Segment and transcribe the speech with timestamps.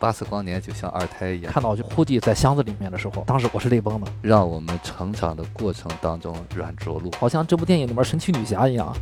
[0.00, 8.96] 巴斯光年就像二胎一样，看到就呼地在箱子里面的时候，当时我是泪崩的，让我们成长的过程当中软着陆，好像这部电影里面神奇女侠一样。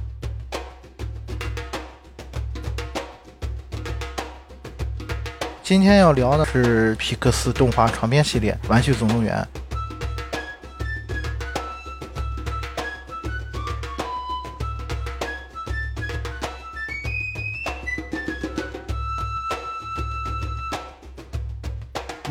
[5.63, 9.47] 今天要聊的是皮克斯动画长篇系列《玩具总动员》。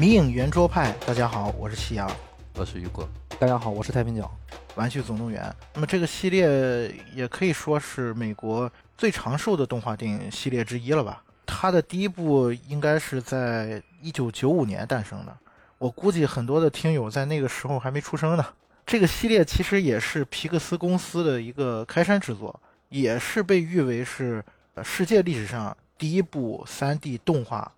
[0.08, 2.10] 迷影圆桌派，大家好，我是夕阳，
[2.54, 3.06] 我是雨果，
[3.38, 4.32] 大家好，我是太平角。
[4.76, 11.22] 玩具总动员，那么这个系列也可以说是美国最长寿的动画电影系列之一了吧？
[11.46, 15.38] 它的第一部应该是在一九九五年诞生的，
[15.78, 18.46] 我估计很多的听友在那个时候还没出生呢。
[18.86, 24.42] 这个系列其实也是皮克斯公司的一个开山之作，也是被誉为是
[24.82, 27.70] 世界历史上第一部 3D 动画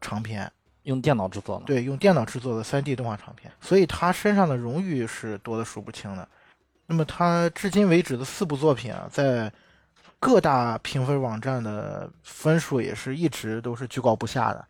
[0.00, 0.50] 长片。
[0.84, 6.26] 用电脑制作的，对，用电脑制作的 3D 动画长片，所以他身上的荣誉是多的数不清的。
[6.86, 9.52] 那么他至今为止的四部作品啊，在
[10.20, 14.64] 各大评分网站的分数也是一直都是居高不下的。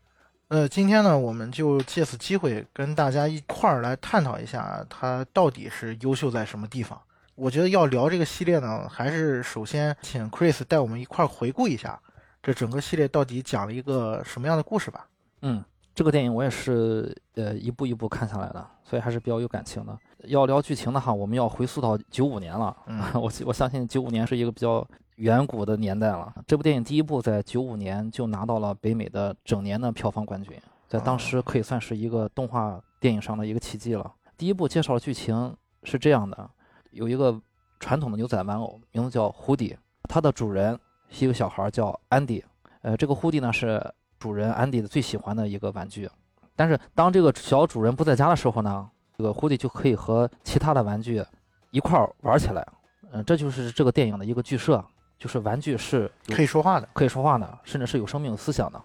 [0.48, 7.00] 呃，今天呢，我们就借此机会跟大家一块儿来探讨一下，他到底是优秀在什么地方。
[7.34, 11.98] 我觉得要聊这个系列呢，还是首先请 Chris 带我们一块儿回顾一下
[12.40, 15.08] 这整个系列到底讲了一个什么样的故事吧。
[15.42, 15.64] 嗯。
[15.94, 19.96] 这个电影我也是呃一步一步看下来的，所以还是比较有感情的。
[20.24, 22.76] 要聊剧情的话，我们要回溯到九五年了。
[22.86, 24.84] 嗯， 我我相信九五年是一个比较
[25.16, 26.34] 远古的年代了。
[26.48, 34.12] 这部电影第一部在九五年就拿到了北美的整年的票房冠军，在当时可以算是一个动画电影上的一个奇迹了。
[34.36, 36.50] 第一部介绍的剧情是这样的：
[36.90, 37.40] 有一个
[37.78, 39.76] 传统的牛仔玩偶，名字叫胡迪，
[40.08, 40.76] 它的主人
[41.08, 42.44] 是一个小孩叫安迪。
[42.82, 43.80] 呃，这个胡迪呢是。
[44.24, 46.08] 主人安迪的最喜欢的一个玩具，
[46.56, 51.22] 但是当这个小主人不在家的时候呢，这个狐狸就可以和其他的玩具
[51.70, 52.66] 一块儿玩起来。
[53.12, 54.82] 嗯，这就是这个电影的一个剧设，
[55.18, 58.82] 就是玩具是可以说话的，可以说话的，甚至是有生命、有思想的。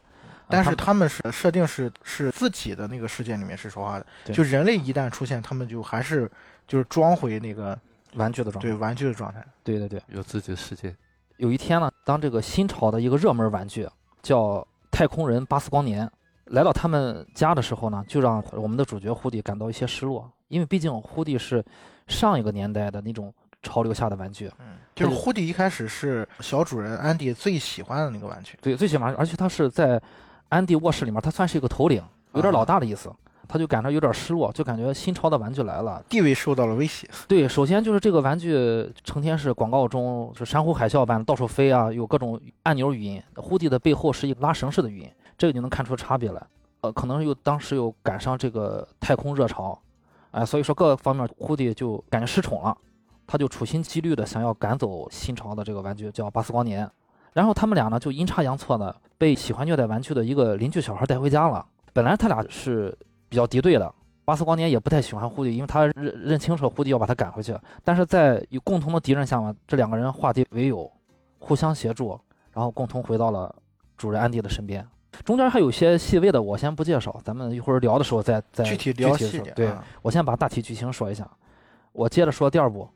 [0.50, 6.30] 但是他们是设定是是自己的那个世界里面是说话的，就人类一旦出现，他们就还是
[6.68, 7.80] 就是装回那个
[8.16, 9.42] 玩具的状态，对玩具的状态。
[9.64, 10.94] 对对对，有自己的世界。
[11.38, 13.88] 有一天呢，当这个新潮的一个热门玩具
[14.22, 14.68] 叫。
[15.00, 16.12] 太空人巴斯光年
[16.48, 21.64] 来到他们家的时候呢，就让我们的主角胡迪感到一些失落，因为毕竟胡迪是
[22.08, 23.34] 上一个年代的那种
[23.64, 24.52] 潮流下的玩具。
[24.60, 28.60] 嗯，就是胡迪一开始是小主人安迪最喜欢的那个玩具。
[28.62, 30.02] 对，最喜欢，而且他是在
[30.50, 33.10] 安迪卧室里面，他算是一个头领，有点老大的意思。
[33.52, 37.10] 他就感到有点失落，就感觉新潮的玩具来了，地位受到了威胁。
[37.28, 43.20] 对，首先就是这个玩具成天是广告中是山呼海啸般到处飞啊，有各种按钮语音。
[43.36, 46.40] 呼地的背后是一个拉绳式的语音，这个就能看出差别来。
[46.82, 49.78] 呃，可能又当时又赶上这个太空热潮，
[50.30, 52.78] 哎，所以说各方面呼地就感觉失宠了，
[53.26, 56.88] 他就处心积虑的想要赶走新潮的这个玩具，叫巴斯光年。
[57.34, 61.66] 然后他们俩呢就阴差阳错的被喜欢虐待玩具的一个邻居小孩带回家了。
[61.92, 62.96] 本来他俩是。
[63.30, 63.94] 比较敌对的
[64.26, 67.58] 巴斯光年也不太喜欢胡迪，因为他认认清楚胡迪要把他赶回去。
[67.84, 70.92] 但是在有共同的敌人下嘛，这两个人化敌为友，
[71.40, 72.20] 互相协助，
[72.52, 73.56] 然后共同回到了
[73.98, 74.86] 主人安迪的身边。
[75.26, 79.54] 中间还有些细微的，我先不介绍，咱们一会儿聊的时候再再具体聊细点。
[79.56, 81.30] 对我先把大体剧情说一下，
[81.92, 82.88] 我接着说第二部。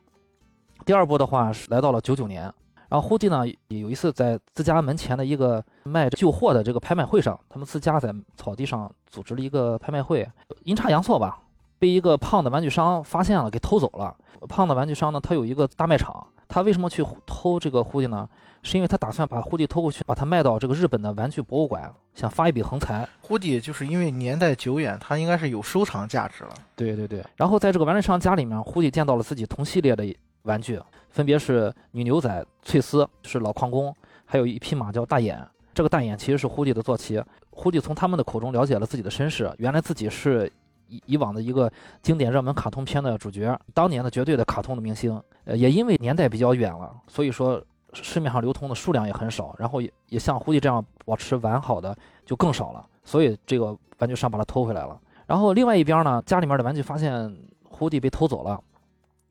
[0.85, 2.53] 第二部的话是来到了九九年。
[2.93, 10.29] 然后胡迪呢，有一次在自家门前的一个卖旧货的这个拍卖会上，他们自家在草地上组织了一个拍卖会，
[10.63, 11.39] 阴差阳错吧，
[11.79, 14.15] 被一个胖的玩具商发现了，给偷走了。
[14.47, 18.29] 胖的玩具商呢，他有一个大卖场，他为什么去偷这个胡迪呢？
[18.61, 23.09] 是因为他打算把胡迪偷过去，把它卖到这个日本的玩具博物馆，想发一笔横财。
[23.21, 26.51] 胡迪就是因为年代久远，他应该是有收藏价值了。
[26.75, 27.25] 对对对。
[27.37, 30.05] 然后在这个玩具商家里面，胡迪见到了自己同系列的
[30.43, 30.79] 玩具。
[31.09, 33.93] 分别是女牛仔翠丝，是老矿工，
[34.25, 35.45] 还有一匹马叫大眼。
[35.73, 37.23] 这个大眼其实是胡迪的坐骑。
[37.49, 40.51] 胡迪从他们的口中了解了自己的身世，原来自己是
[40.87, 45.21] 以以往的一个经典热门卡通片的主角，当年的绝对的卡通的明星。
[45.45, 47.63] 呃，也因为年代比较远了，所以说
[47.93, 54.99] 市面上流通的数量也很少，然后也也像胡迪这样保持完好的就更少了，所以这个玩具商把它偷回来了。
[55.27, 58.59] 然后另外一边呢，家里面的玩具发现胡迪被偷走了。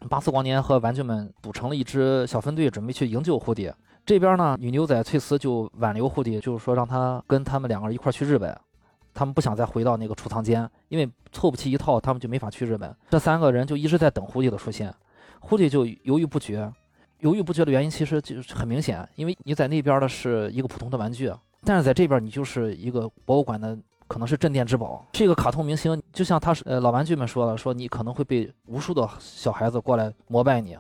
[0.09, 3.73] 巴斯光年和玩具们组成了一支小分队，准备去营救胡迪。
[4.05, 8.57] 这边呢，女牛仔翠丝就挽留胡迪，就是说让他跟他们两个人一块去日本。
[9.15, 12.95] 他们不想再回到那个储藏间，因为凑不齐一套，他们就没法去日本。
[13.11, 14.93] 这三个人就一直在等胡迪的出现。
[15.41, 16.71] 胡迪就犹豫不决，
[17.21, 21.33] 犹豫不决的原因其实就很明显，因为你在那边的是一个普通的玩具，
[21.65, 23.79] 但是在这边你就是一个博物馆的。
[24.13, 25.99] 可能是镇店之宝，是一个卡通明星。
[26.13, 30.77] 就像他是呃老玩具们说了，说你可能会被无数的小孩子过来膜拜你。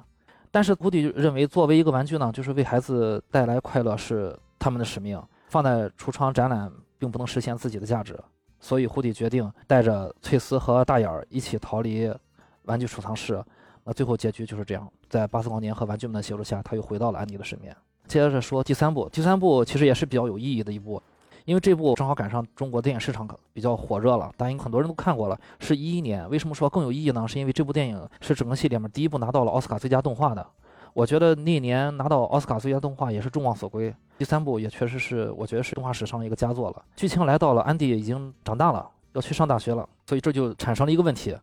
[0.50, 5.19] 但是胡迪认为，作为一个玩具呢，就是为孩子带来快乐是他们的使命，
[5.49, 8.14] 放在橱窗展览并不能实现自己的价值。
[8.61, 12.14] 所以胡迪决定带着翠丝和大眼儿一起逃离
[12.64, 13.43] 玩具储藏室。
[13.82, 17.75] 那最后结局就是这样，在巴斯光年和玩具们的协助下，他又回到了安迪的身边。
[18.06, 21.02] 接着说第三部，第三部其实也是比较有意义的一部。
[21.44, 25.39] 因为这部正好赶上中国电影市场比较火热了，大家很多人都看过了。
[25.59, 27.27] 是一一年，为什么说更有意义呢？
[27.27, 30.47] 是因为这部电影是整个系列里面第一部拿到了奥斯卡最佳动画的。
[30.94, 33.94] 我觉得那年拿到奥斯卡最佳动画也是众望所归。
[34.19, 36.85] 第三部也确实是，我觉得是动画史上的一个佳作了。
[36.94, 41.37] 剧情来到了安迪已经长大了，要去上大学了，所以这就产生了一个问题，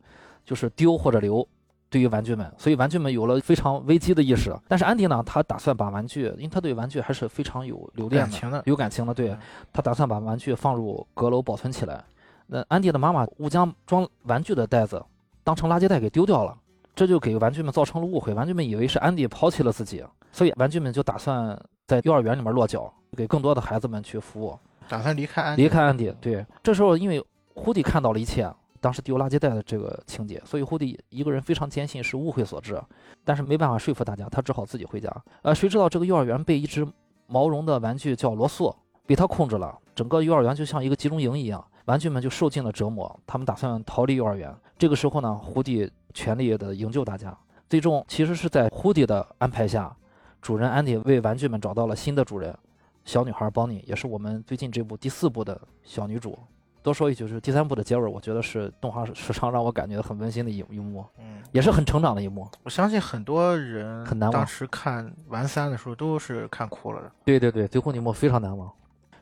[0.46, 1.46] 就是丢或者留。
[1.90, 4.56] 对于玩具们，所以玩具们有了非常危机的意识。
[4.68, 9.14] 但是安迪呢，他打算把玩具，因为他对玩具还是非常有留恋的，有感情的。
[9.14, 9.36] 对
[9.74, 12.04] 他打算把玩具放入阁楼保存起来。
[12.46, 15.04] 那安迪的妈妈误将装玩具的袋子
[15.44, 16.56] 当成垃圾袋给丢掉了，
[16.96, 18.34] 这就给玩具们造成了误会。
[18.36, 24.58] 玩具们以为是安迪抛弃了自己，所以玩具们就打算在幼儿园里面落脚，给更多的孩子们去服务，
[24.88, 26.14] 打算离开安离开安迪。
[26.22, 27.24] 对，这时候因为
[27.56, 28.48] 胡迪看到了一切。
[28.82, 32.82] 当时丢垃圾袋的这个情节，所以胡迪一个人非常坚信是误会所致，
[33.24, 35.14] 但是没办法说服大家，他只好自己回家。
[35.42, 36.88] 呃，谁知道这个幼儿园被一只
[37.28, 43.20] 毛绒的玩具叫罗素被他控制了，整个幼儿园就像一个集中营一样，玩具们就受尽了折磨。
[43.28, 44.56] 他们打算逃离幼儿园。
[44.78, 47.38] 这个时候呢，胡迪全力的营救大家。
[47.68, 49.96] 最终其实是在胡迪的安排下，
[50.42, 52.58] 主人安迪为玩具们找到了新的主人，
[53.04, 56.38] 小女孩邦尼，也是我们最近这部第四部的小女主。
[56.82, 62.48] 多说一句，就是第三部的结尾，我觉得是动画史上让我感觉很温馨的一一幕，嗯，也是很成长的一幕。
[62.64, 67.12] 我相信很多人很难忘，当时看完三的时候都是看哭了的。
[67.26, 68.72] 对对对，最后那幕非常难忘。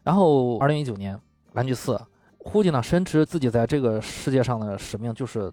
[0.04, 1.20] 然后二零一九年，
[1.54, 2.00] 玩具四，
[2.38, 5.52] 胡迪呢深知自己在这个世界上的使命就是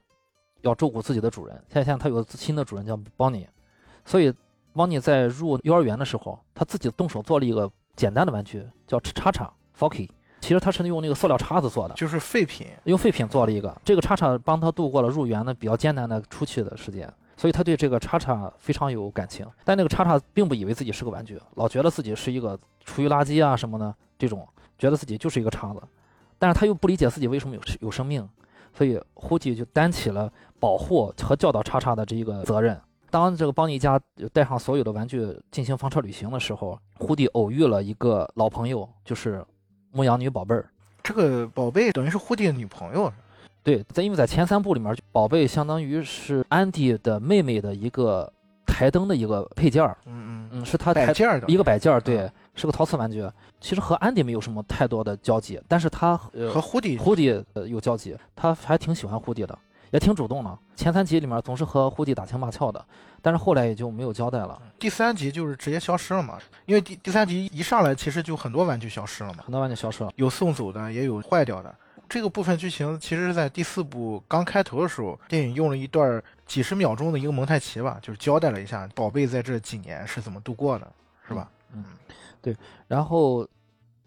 [0.60, 1.64] 要照顾自己的主人。
[1.72, 3.48] 现在他有个新的主人叫邦尼，
[4.04, 4.32] 所以
[4.74, 10.08] 邦尼在入幼儿园的时候，他自己动手做了一个简单的玩具，叫叉叉 Forky。
[10.44, 13.74] 其实他是用那个塑料叉子做的，就是废品，用废品做了一个。
[13.82, 19.46] 这个叉叉帮他度过了入园的比较艰难的出去的时间，所以他对这个叉叉非常有感情。
[19.64, 24.46] 但那个叉叉并不以为自己是个玩具，老觉得自己是一个厨余垃圾啊什么的这种，
[24.76, 25.82] 觉得自己就是一个叉子。
[26.38, 28.28] 但是他又不理解自己为什么有有生命，
[28.76, 30.30] 所以胡迪就担起了
[30.60, 32.78] 保护和教导叉叉的这一个责任。
[33.08, 33.98] 当这个邦尼家
[34.30, 39.42] 带上所有的玩具进行房车旅行的时候，胡迪偶遇了一个老朋友，就是。
[39.94, 40.68] 牧羊女宝贝儿，
[41.02, 43.10] 这个宝贝等于是胡迪的女朋友，
[43.62, 48.30] 对，在因为在前三部里面，宝贝相当于是安迪的妹妹的一个
[48.66, 50.48] 台灯的一个配件儿，嗯嗯。
[50.52, 51.46] 嗯，是他摆件儿的。
[51.48, 53.24] 一个摆件儿，对，是个陶瓷玩具。
[53.60, 59.56] 其实和安迪没有什么太多的交集，但是他和胡迪胡迪呃有交集，他还挺喜欢胡迪的。
[59.90, 62.84] 也挺主动的，前三集里面总是和胡迪打情骂俏的，
[63.24, 64.60] 但是后来也就没有交代了。
[64.78, 71.74] 第三集就是直接消失了嘛，因为第第三集一上来其实就很多玩具消失了嘛，很多玩具消失了，有送走的，也有坏掉的。
[72.06, 80.92] 这个部分剧情其实是在第四部刚开头的时候，电影用了一段几十秒钟的一个蒙太奇吧，就是交代了一下宝贝在这几年是怎么度过的，
[81.26, 81.50] 是吧？
[81.72, 81.82] 嗯，
[82.42, 82.54] 对，
[82.86, 83.48] 然后。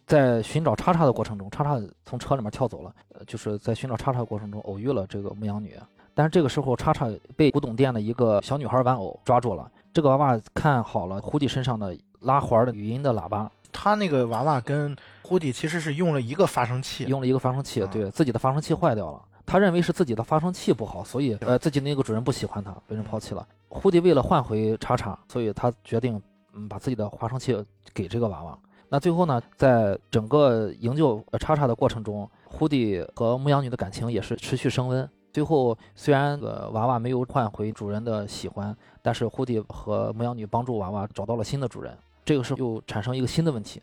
[0.06, 2.96] 在寻找叉叉的过程中，叉叉从车里面跳走了。
[3.10, 5.78] 呃，就是在寻找叉叉的过程中偶遇了这个牧羊女，
[6.18, 9.72] 但是这个时候叉叉被古董店的一个小女孩玩偶抓住了。
[9.94, 19.22] 这个娃娃看好了胡迪身上的拉环的语音的喇叭，他那个娃娃跟胡迪其实是用了一个发声器，用了一个发声器，对自己的发声器坏掉了。
[19.46, 23.48] 他认为是自己的发声器不好，所以呃自己那个主人不喜欢他，被人抛弃了。
[23.70, 26.20] 胡迪为了换回叉叉，所以他决定
[26.56, 28.58] 嗯把自己的发声器给这个娃娃。
[28.90, 35.08] 那最后呢，在整个营救叉叉的过程中，胡迪和牧羊女的感情也是持续升温。
[35.38, 41.96] 最后虽然呃娃娃没有换回主人的喜欢，但是胡迪和牧羊女帮助娃娃找到了新的主人。
[42.26, 43.80] 这个时候又产生一个新的问题，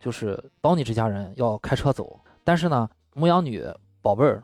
[0.00, 3.64] 就是邦尼这家人要开车走，但是呢，牧羊女
[4.02, 4.42] 宝贝儿，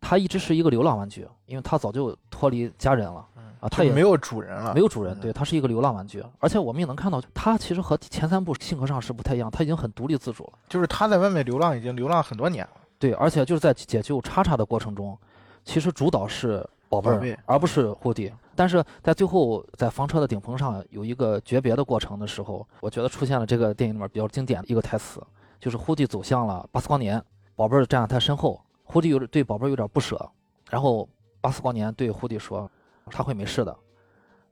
[0.00, 3.24] 她一直是一个流浪玩具，因为她早就脱离家人了。
[3.60, 15.16] 啊，它也没有主人了，没有主人，对，它是一个流浪玩具，而且我们也能看到，它其实和前三部性格上是不太一样，它已经很独立自主了，就是它在外面流浪已经流浪很多年了，对，而且就是在解救叉叉的过程中，
[15.64, 25.20] 其实主导是宝贝儿，而不是胡迪，但是在最后在房车的顶棚上有一个诀别的过程的时候，我觉得出现了这个电影里面比较经典的一个台词，
[25.58, 27.22] 就是胡迪走向了巴斯光年，
[27.56, 30.30] 宝贝儿站在他身后，胡迪有点对宝贝儿有点不舍，
[30.70, 31.08] 然后
[31.40, 32.70] 巴斯光年对胡迪说。
[33.10, 33.76] 他会没事的，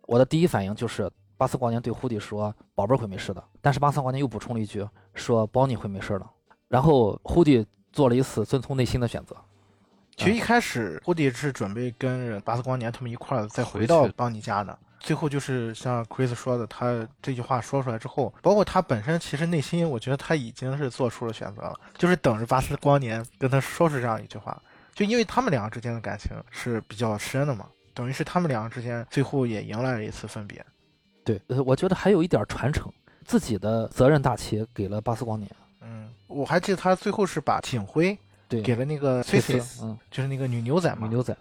[0.02, 6.26] 我的第一反应就是巴斯光年对胡迪说：“宝贝儿会没事的。”但是巴斯光年又补充了一句说：“包尼会没事的。”
[6.69, 9.35] 然后胡迪做了一次遵从内心的选择。
[10.16, 24.61] 其实一开始胡迪是准备跟着巴斯光年他们一块儿再回到邦尼家的，最后就是像 Chris 说的，他这句话说出来之后，包括他本身其实内心，我觉得他已经是做出了选择了，就是等着巴斯光年跟他说出这样一句话，
[24.95, 30.64] 就因为他们两个之间的感情是比较深的嘛，等于是他们两个之间最后也迎来了一次分别。
[31.25, 32.92] 对，呃，我觉得还有一点传承，
[33.25, 35.50] 自己的责任大旗给了巴斯光年。
[35.81, 38.16] 嗯，我还记得他最后是把警徽
[38.52, 41.37] 对，给了那个崔 c 斯，嗯，就是那个女牛仔嘛，女牛仔。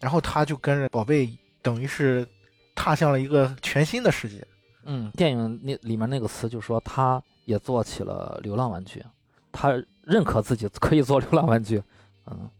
[0.00, 1.28] 然后他就跟着宝贝，
[1.62, 2.26] 等于是
[2.74, 4.46] 踏向了一个全新的世界。
[4.84, 9.04] 嗯，电影那里面那个词就说他也做起了流浪玩具，
[9.52, 9.70] 他
[10.02, 11.82] 认可自己可以做流浪玩具。
[12.26, 12.50] 嗯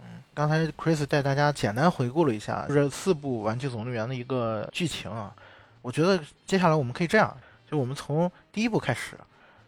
[0.00, 5.34] 嗯，刚才 Chris 带大家简单回顾了一下就是四部《玩具总动员》的一个剧情啊。
[5.82, 7.34] 我觉得接下来我们可以这样，
[7.70, 9.16] 就我们从第一部开始，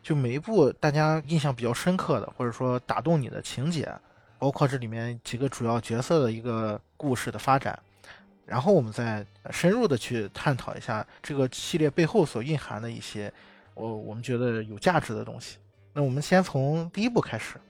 [0.08, 3.94] 就每一部大家印象比较深刻的，或者说打动你的情节，
[4.38, 7.78] 包括这里面几个主要角色的一个故事的发展，
[8.46, 13.30] 然后我们再深入的去探讨一下这个系列背后所蕴含的一些
[13.74, 15.58] 我我们觉得有价值的东西。
[15.92, 17.60] 那我们先从第一部开始，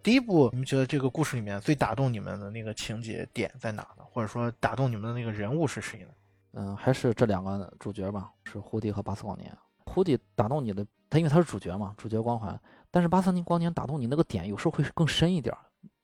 [0.00, 4.04] 第一部你们觉得这个故事里面最打动你们的那个情节点在哪呢？
[4.12, 6.08] 或者说打动你们的那个人物是谁呢？
[6.52, 9.52] 嗯，还是这两个主角吧，是胡迪和巴斯光年。
[9.84, 12.58] 胡迪打动你的，他因为他是主角嘛，主角光环。
[12.90, 15.54] 但是巴斯光年打动你那个点，有时候会更深一点。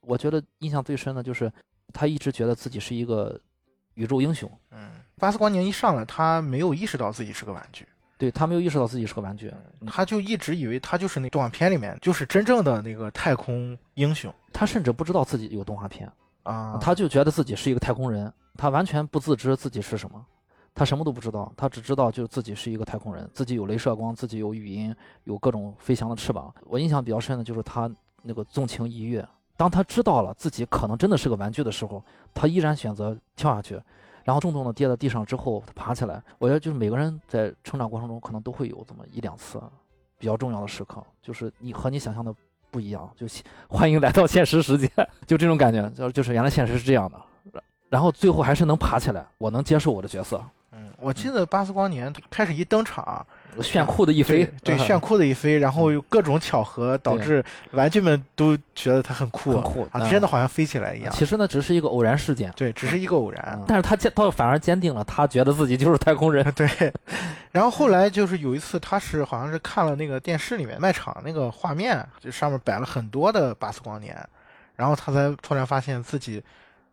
[0.01, 1.51] 我觉得印象最深的就是
[1.93, 3.41] 他一直觉得自己是一个
[3.95, 4.51] 宇宙英雄。
[4.71, 7.87] 嗯，巴斯光年一上来，他没有意识到自己是个玩具。
[8.17, 9.53] 对他没有意识到自己是个玩具，
[9.87, 14.33] 他就一直以为他就是那动画片里面就是真正的那个太空英雄。
[14.53, 16.11] 他甚至不知道自己有动画片
[16.45, 20.25] 啊，他就觉得自己是一个太空人，他完全不自知自己是什么。
[20.75, 26.53] 他什么都不知道，他只知道就是自己是一个太空人，自己有镭射光，自己有语音，有各种飞翔的翅膀。
[26.65, 27.89] 我印象比较深的就是他
[28.23, 29.27] 那个纵情一跃。
[29.57, 32.03] 当他知道了自己可能真的是个玩具的时候，
[32.35, 33.81] 他依然选择跳下去，
[34.25, 36.21] 然后重重的跌在地上之后，他爬起来。
[36.39, 39.63] 我觉得就是每个人在成长过程中可能都会有这么一两次
[40.19, 42.35] 比较重要的时刻，就是你和你想象的
[42.73, 43.29] 不一样，就
[43.69, 44.89] 欢迎来到现实世界，
[45.25, 50.45] 就这种感觉，就就是原来现实是这样的，然后最后还是能爬起来，我能接受我的角色。
[50.77, 53.25] 嗯，我记得巴斯光年开始一登场，
[53.63, 61.13] 炫酷的一飞，对，炫酷的一飞，然后有各种巧合导致玩具们都觉得他很酷，很酷啊，真的好像飞起来一样。
[61.13, 63.63] 其实呢，只是一个偶然事件，对，只是一个偶然。
[63.69, 66.45] 但是他坚，倒反而坚定了，他觉得自己就是太空人。
[66.57, 66.69] 对，
[67.53, 74.19] 然后后来就是有一次，他是好像是看了那个电视里面卖场那个画面，就上面摆了很多的巴斯光年，
[74.75, 76.43] 然后他才突然发现自己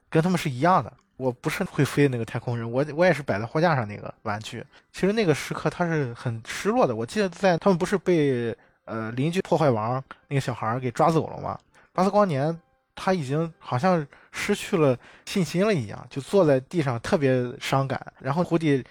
[0.08, 0.94] 跟他们是一样的。
[1.22, 4.66] 我不是会飞的那个太空人，我我也是摆在货架上那个玩具。
[4.92, 6.96] 其实那个时刻他是很失落的。
[6.96, 11.58] 我记得在他们不是被呃邻居破坏王那个小孩给抓走了吗？
[11.94, 12.60] 巴斯光年
[12.96, 18.02] 他已经好像失去了信心了一样，就坐在地上特别伤感。
[18.20, 18.84] 然后胡迪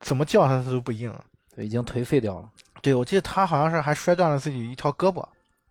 [0.00, 1.12] 怎么叫他他都不应，
[1.54, 2.48] 对，已经颓废掉了。
[2.80, 5.22] 对，我记得他好像是还摔断了自己一条胳膊。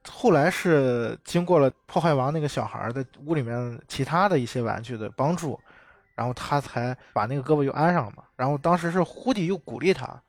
[0.07, 5.59] 后来是经过了破坏王那个小孩的屋里面其他的一些玩具的帮助。
[6.15, 8.23] 然后他才把那个胳膊又安上了嘛。
[8.35, 10.19] 然后当时是胡迪又鼓励他，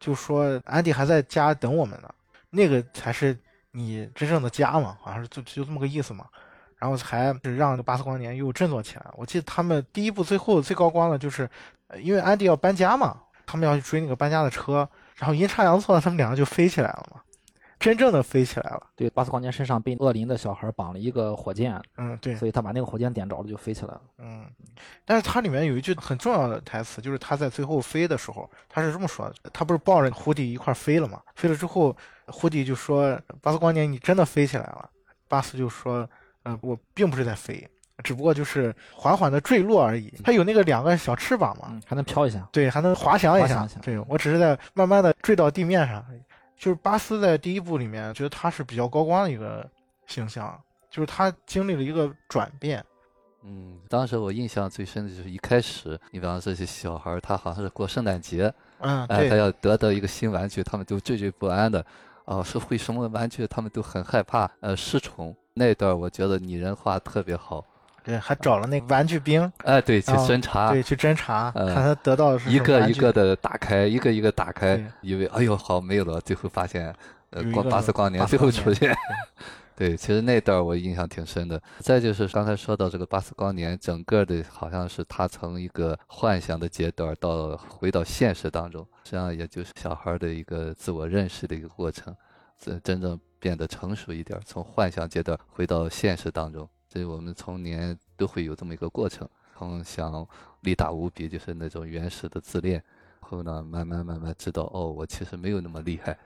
[0.00, 2.08] 就说安迪还在家等我们呢，
[2.50, 3.38] 那个才是
[3.72, 6.26] 你真正的家嘛，好像是就就这么个意思嘛。
[6.76, 9.06] 然后才让巴斯光年又振作起来。
[9.14, 11.48] 我记得他们第一部最后最高光的就是，
[11.98, 14.86] 因为安迪要搬家嘛，他们要去追那个搬家的车，
[15.16, 17.22] 然后阴差阳错，他们两个就飞起来了嘛。
[17.84, 18.86] 真正的飞起来了。
[18.96, 21.78] 对，巴斯光年身上被恶灵的小孩绑了一个火箭。
[21.98, 22.34] 嗯，对。
[22.34, 24.00] 所以他把那个火箭点着了，就飞起来了。
[24.20, 24.46] 嗯，
[25.04, 31.20] 但是它里面有一句很重要的台词，就是他在最后飞的时候，他是这么说的：他不是抱着胡迪一块飞了吗？
[31.34, 31.94] 飞了之后，
[32.28, 34.88] 胡迪就说：“巴斯光年，你真的飞起来了。”
[35.28, 36.08] 巴斯就说
[36.44, 37.68] ：“嗯，我并不是在飞，
[38.02, 40.10] 只不过就是缓缓的坠落而已。
[40.24, 42.48] 它有那个两个小翅膀嘛，还能飘一下。
[42.50, 43.68] 对，还能滑翔一下。
[43.82, 46.02] 对我只是在慢慢的坠到地面上。”
[46.56, 49.68] 就是巴斯在第一部里面，觉得他是比较高光的一个
[50.06, 50.58] 形象，
[50.90, 52.84] 就是他经历了一个转变。
[53.42, 61.84] 嗯，当时我印象最深的就是一开始，你比方说这些小孩，他好像是过圣诞节，嗯，哎，他要得到一个新玩具，他们都惴惴不安的，
[62.24, 67.62] 哦，是会什么玩具，他们都很害怕，呃，失宠那段，我觉得拟人化特别好。
[68.04, 76.94] 对，还找了那个玩具兵，哎，对，去侦查，对，去侦查，看他得到的是一个一个的打开，一个一个打开，以为哎呦好没有了，最后发现，
[77.30, 78.94] 呃，光巴斯光年最后出现，
[79.74, 81.60] 对，其实那段我印象挺深的。
[81.78, 92.14] 再就是刚才说到这个巴斯光年，整个的好像是他从一个幻想的阶段到回到现实当中，实际上也就是小孩的一个自我认识的一个过程。
[92.56, 96.68] 真真正变得成熟一点，从幻想阶段回到现实当中。
[96.94, 100.24] 所以我们童年都会有这么一个过程，从想
[100.60, 102.80] 力大无比，就是那种原始的自恋，
[103.18, 106.16] 后呢慢慢慢慢知道，哦，我其实没有那么厉害，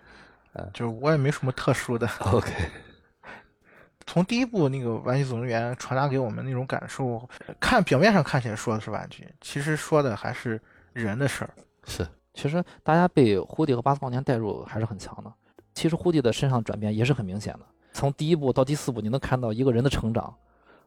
[0.53, 2.07] 啊，就是我也没什么特殊的。
[2.21, 2.53] OK。
[4.07, 7.27] 从第一部那个《玩具总动员》传达给我们那种感受，
[7.59, 10.61] 看表面上看起来说的是玩具，其实说的还是
[10.93, 11.55] 人的事儿。
[11.87, 15.33] 是，其实大家被胡迪和巴斯光年带入还是很强的。
[15.73, 17.61] 其实胡迪的身上转变也是很明显的，
[17.95, 20.37] 从第一部到第四部，你能看到一个人的成长。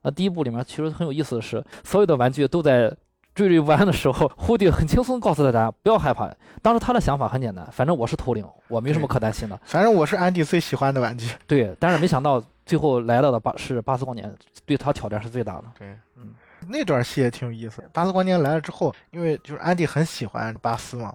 [0.01, 2.89] 那第一部里面其实很有意思的是，所有的玩具都在
[3.35, 6.29] 惴惴不安的时候，胡迪很轻松告诉大家不要害怕。
[6.61, 9.59] 当时他的想法很简单，反正我是头领，我没什么可担心的。
[9.63, 11.33] 反正我是安迪最喜欢的玩具。
[11.47, 12.43] 对，但是没想到。
[12.63, 14.33] 最后来到的巴是巴斯光年，
[14.65, 15.63] 对他挑战是最大的。
[15.77, 16.33] 对，嗯，
[16.69, 17.83] 那段戏也挺有意思。
[17.91, 21.13] 巴斯光年来了之后，因为就是安迪很喜欢巴斯嘛，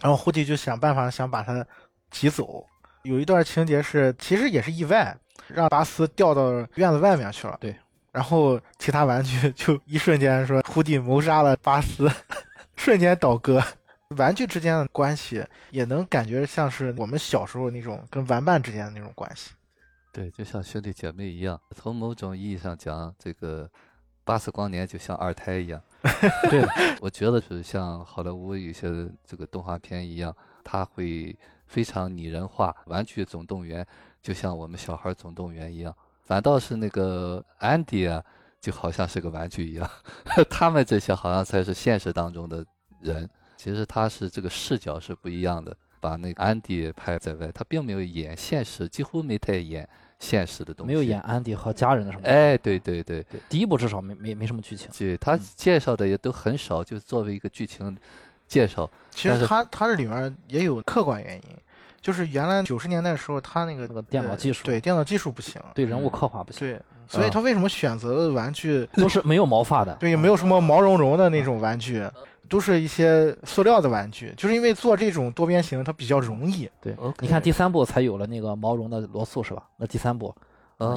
[0.00, 1.64] 然后胡迪就想办法想把他
[2.10, 2.66] 挤走。
[3.02, 5.16] 有一段情节是，其实也是意外，
[5.46, 7.56] 让巴斯掉到院子外面去了。
[7.60, 7.76] 对，
[8.12, 12.08] 然后其他玩具就一瞬间说胡迪谋杀了巴斯，
[12.76, 13.62] 瞬间倒戈。
[14.18, 19.52] 玩具之间的关系也能感觉像是我们小时候那种跟玩伴之间的那种关系。
[20.12, 21.58] 对，就像兄弟姐妹一样。
[21.74, 23.70] 从某种意义上讲，这个
[24.22, 25.82] 巴斯光年就像二胎一样。
[26.50, 26.62] 对，
[27.00, 28.90] 我觉得是像好莱坞有些
[29.24, 31.34] 这个动画片一样，它会
[31.66, 32.76] 非常拟人化。
[32.88, 33.86] 玩具总动员
[34.20, 35.96] 就像我们小孩总动员一样，
[36.32, 38.24] 反倒是那个安迪啊，
[38.58, 39.90] 就好像是个玩具一样。
[40.48, 42.64] 他们这些好像才是现实当中的
[43.02, 43.28] 人。
[43.58, 45.76] 其实他是这个视角是不一样的。
[46.00, 49.86] 把那个安迪拍在外，他并没有演现实，几乎没太演
[50.18, 50.88] 现实的东西。
[50.88, 52.26] 没有演安迪和家人的什么？
[52.26, 54.88] 哎，对对对对，第一部至少没没没什么剧情。
[54.98, 57.94] 对他介绍的也都很少，就作为一个剧情
[58.48, 58.90] 介绍。
[59.10, 61.42] 其实他他这里面也有客观原因，
[62.02, 66.68] 就是原来九十年代的时候，他那个那个电脑技术对电脑技术不行，对人物刻画不行。
[66.68, 69.94] 对，所以他为什么选择的玩具 都是没有毛发的？
[69.94, 72.04] 对，也没有什么毛茸茸的那种玩具。
[72.48, 76.68] 都是一些塑料的玩具，就是因为做这种多边形它比较容易。
[76.82, 79.62] 对，你看第三部才有了那个毛绒的罗素是吧？
[79.78, 80.34] 那第三部，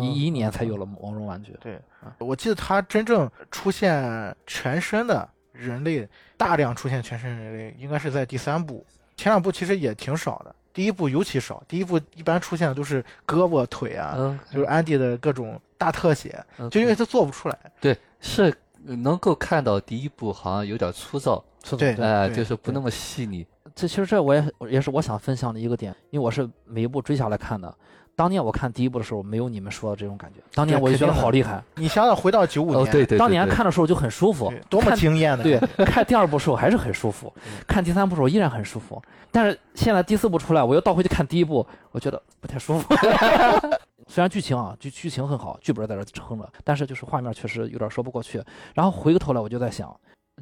[0.02, 1.56] 一一年才有了毛绒玩具。
[1.62, 1.80] 对，
[2.18, 8.86] 我记得它真正出现全身的人类，大量出现全身人类，应该是在第三部。
[9.16, 11.64] 前两部其实也挺少的，第一部尤其少。
[11.68, 17.58] 第一部一般出现的都是胳膊腿啊，就是安迪的各种大特写，就因为他做不出来。
[17.82, 18.54] 对，是。
[18.88, 21.44] 能够看到第一部好像有点粗糙，
[21.76, 23.44] 对，哎，就是不那么细腻。
[23.74, 27.76] 这其实这我也也是我想分享的一个点，因为我是每一部追下来看的。
[28.16, 30.40] 当年我看第一部的时候，没有你们说的这种感觉。
[30.54, 31.62] 当年我就觉得好厉害。
[31.76, 35.44] 你想想，回到九五年，对对，当年看的时候就很舒服，多么惊艳的。
[35.44, 37.34] 对，看第二部时候还是很舒服，
[37.68, 39.02] 看第三部时候依然很舒服。
[39.32, 42.96] 但是现在第四部出来，我又倒回去看第一部，我觉得不太舒服。
[44.08, 48.42] 虽然剧情啊，剧剧情很好，剧本在这撑着，但是就是画面确实有点说不过去。
[48.74, 49.94] 然后回过头来，我就在想，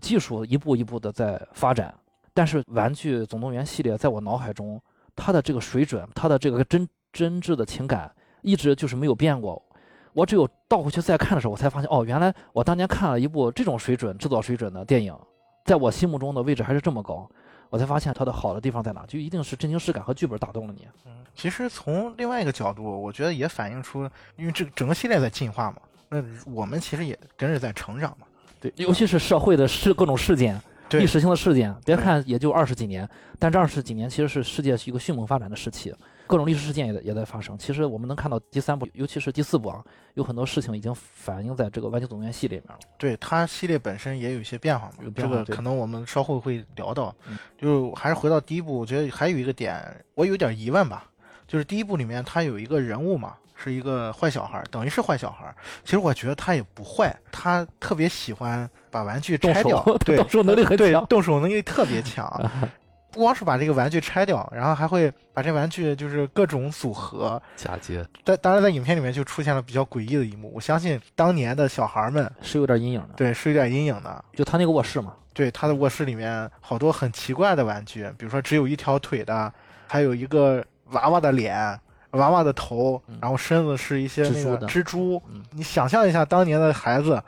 [0.01, 1.91] 技术一步一步的在发展，
[2.33, 4.79] 但是《玩具总动员》系列在我脑海中，
[5.15, 9.63] 它的这个水准，它的这个真真挚的情感，一直就是没有变过。
[10.11, 15.15] 我只有倒回去再看的时候，我才发现，哦，原来我当年看了一部这种水准、制作水准的电影，
[15.63, 17.29] 在我心目中的位置还是这么高。
[17.69, 20.87] 我才发现它的好的地方在哪，就一定是真情实感和剧本打动了你。
[21.07, 25.77] 嗯，其实从另外一个角度，我觉得也反映出，因为这整个系列在进化嘛，
[26.09, 28.27] 那我们其实也跟着在成长嘛。
[28.59, 35.91] 对，尤其是社会的事各种事件，历史性的事件，别看也就二十几年，但这二十几年其实是世界一个迅猛发展的时期。
[36.25, 37.57] 各种历史事件也也在发生。
[37.57, 39.83] 其实我们能看到第三部，尤其是第四部啊，
[40.13, 42.79] 有很多事情已经反映在这个《玩具总动员》系列里面了。
[42.97, 47.13] 对它系列本身也有一些变化嘛，这个可能我们稍后会聊到。
[47.57, 49.81] 就还是回到第一部，我觉得还有一个点，
[50.15, 51.09] 我有点疑问吧，
[51.47, 55.53] 就是第一部里面它有一个人物嘛，是一个坏小孩，等于是坏小孩。
[55.83, 62.51] 其实我觉得他也不坏，他特别喜欢把玩具拆掉，对， 动手能力很强，动手能力特别强。
[63.13, 68.03] 不光是把这个玩具拆掉，然后还会把这玩具就是各种组合嫁接。
[68.25, 73.09] 在当然在影片里面就出现了比较诡异的一幕，我相信当年的小孩们是有点阴影的。
[73.15, 74.25] 对，是有点阴影的。
[74.33, 79.53] 就他那个卧室嘛，对，他的卧室里面好多很奇怪的玩具，比如说只有一条腿的，
[79.87, 81.79] 还有一个娃娃的脸、
[82.11, 85.21] 娃娃的头，然后身子是一些那个蜘蛛。
[85.51, 87.21] 你想象一下，当年的孩子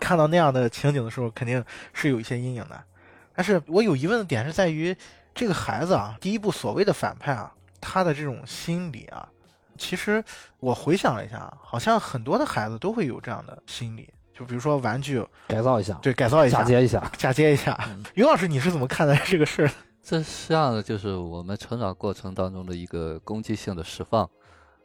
[0.00, 2.76] 看到那样的情景的时候，肯定是有一些阴影的。
[3.36, 4.96] 但是我有疑问的点是在于。
[5.38, 9.28] 这个孩子啊，第一部所谓的反派啊，他的这种心理啊，
[9.78, 10.22] 其实
[10.58, 14.12] 我回想了一下，好像很多的孩子都会有这样的心理。
[14.34, 17.78] 就比如说玩具改造一下，对，改造一下，嫁接一下，嫁接一下。
[18.14, 19.70] 于老师，你是怎么看待这个事儿？
[20.02, 24.28] 这实际上就是我们成长过程当中的一个攻击性的释放。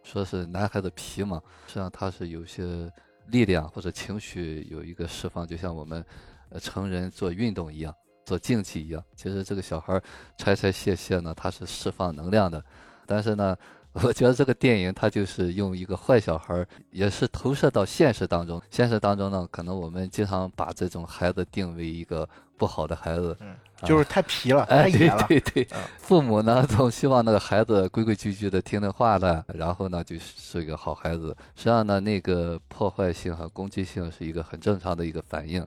[0.04, 2.92] 说是男孩子皮嘛，实际上他是有些
[3.28, 6.06] 力量或者情绪有一个释放，就像我们
[6.50, 9.04] 呃成人做运动一样，做竞技一样。
[9.16, 10.02] 其实这个小孩
[10.38, 12.64] 拆拆卸卸呢，他是释放能量的，
[13.06, 13.56] 但是呢。
[14.02, 18.60] 我觉得这个电影它就是用一个坏小孩，也是投射到现实当中。
[18.72, 25.24] 现实当中呢，可能我们经常把这种孩子定为一个不好的孩子，嗯，就是太皮了， 太野了。
[25.28, 31.28] 对对对，父母呢总希望那个孩子规规矩矩的、听听话的，然后呢就是一个好孩子。
[31.56, 35.64] 实际上呢，那个破坏性和攻击性是一个很正常的一个反应，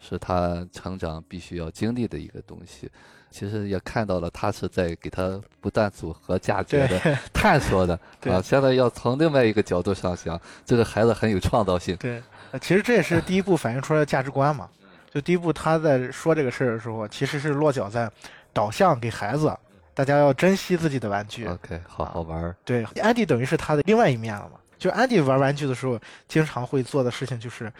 [0.00, 2.90] 是他成长必须要经历的一个东西。
[3.30, 7.94] 其实也看到了，他是在给他不断组合价值的探索的
[8.32, 8.40] 啊。
[8.42, 11.94] 现在要从另外一个角度上想，这个孩子很有创造性。
[11.96, 12.22] 对，
[12.60, 14.66] 其实这也是第一步反映出来的价值观嘛。
[15.12, 18.10] 就第一步他在说这个事儿的时候，其实是落脚在
[18.52, 19.54] 导向给孩子，
[19.92, 21.46] 大家要珍惜自己的玩具。
[21.46, 22.56] OK，好好玩。
[22.64, 24.58] 对，安迪等于是他的另外一面了嘛。
[24.78, 27.70] 就安迪玩玩具的时候，经常会做的事情就是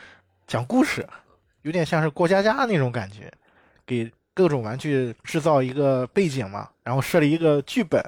[0.46, 1.06] 讲故事，
[1.62, 3.32] 有点像是过家家那种感觉，
[3.86, 4.10] 给。
[4.34, 8.00] 各种玩具制造一个背景嘛，然后设立一个剧本，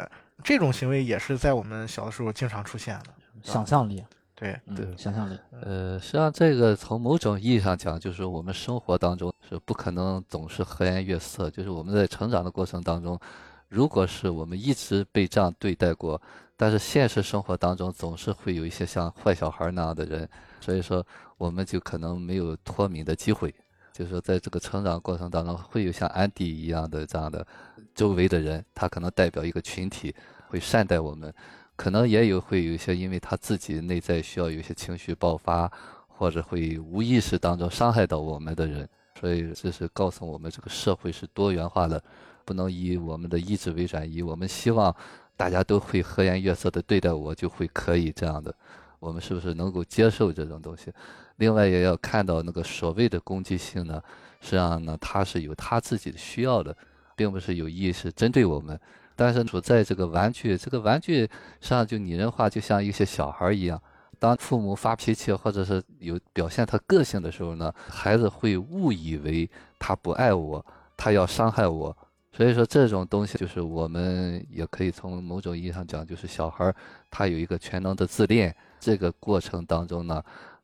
[0.45, 3.07] 这种行为也是在我们小的时候经常出现的。
[3.43, 4.05] 想象力，
[4.37, 5.37] 对对，想象力。
[5.61, 11.51] 呃，实际上这个从某种意义上讲，就是我们生活当中是不可能总是和颜悦色。
[11.51, 13.19] 就是我们在成长的过程当中，
[13.67, 16.23] 如果是我们一直被这样对待过，
[16.57, 20.29] 但是现实生活当中总是会有一些像坏小孩那样的人，
[20.61, 21.05] 所以说
[21.40, 23.55] 我们就可能没有脱敏的机会。
[23.94, 27.46] 就是说，在这个成长过程当中，会有像安迪一样的这样的
[27.94, 30.14] 周围的人，他可能代表一个群体，
[30.48, 31.33] 会善待我们。
[31.76, 35.70] 可能也有会有一些，因为他自己内在需要有一些情绪爆发，
[36.09, 38.87] 或者会无意识当中伤害到我们的人。
[39.18, 42.03] 所以，这是告诉我们，这个社会是多元化的，
[42.44, 44.20] 不能以我们的意志为转移。
[44.20, 44.94] 我们希望
[45.38, 48.55] 大家都会和颜悦色的对待我，就会可以这样的。
[48.98, 50.92] 我们是不是能够接受这种东西？
[51.40, 54.00] 另外也要看到那个所谓的攻击性呢，
[54.42, 56.76] 实际上呢，它是有他自己的需要的，
[57.16, 58.79] 并不是有意识针对我们。
[59.16, 61.26] 但是处在这个玩具，这个玩具实
[61.61, 63.81] 际上就拟人化，就像一些小孩一样。
[64.18, 69.48] 当父母发脾气或者是有表现他个性的时候呢，孩子会误以为
[69.79, 71.96] 他不爱我，他要伤害我。
[72.33, 76.70] 所以说这种东西就是我们也可以从某种意义上讲，就是小孩
[77.11, 80.22] 他有一个全能的自恋，这个过程当中呢。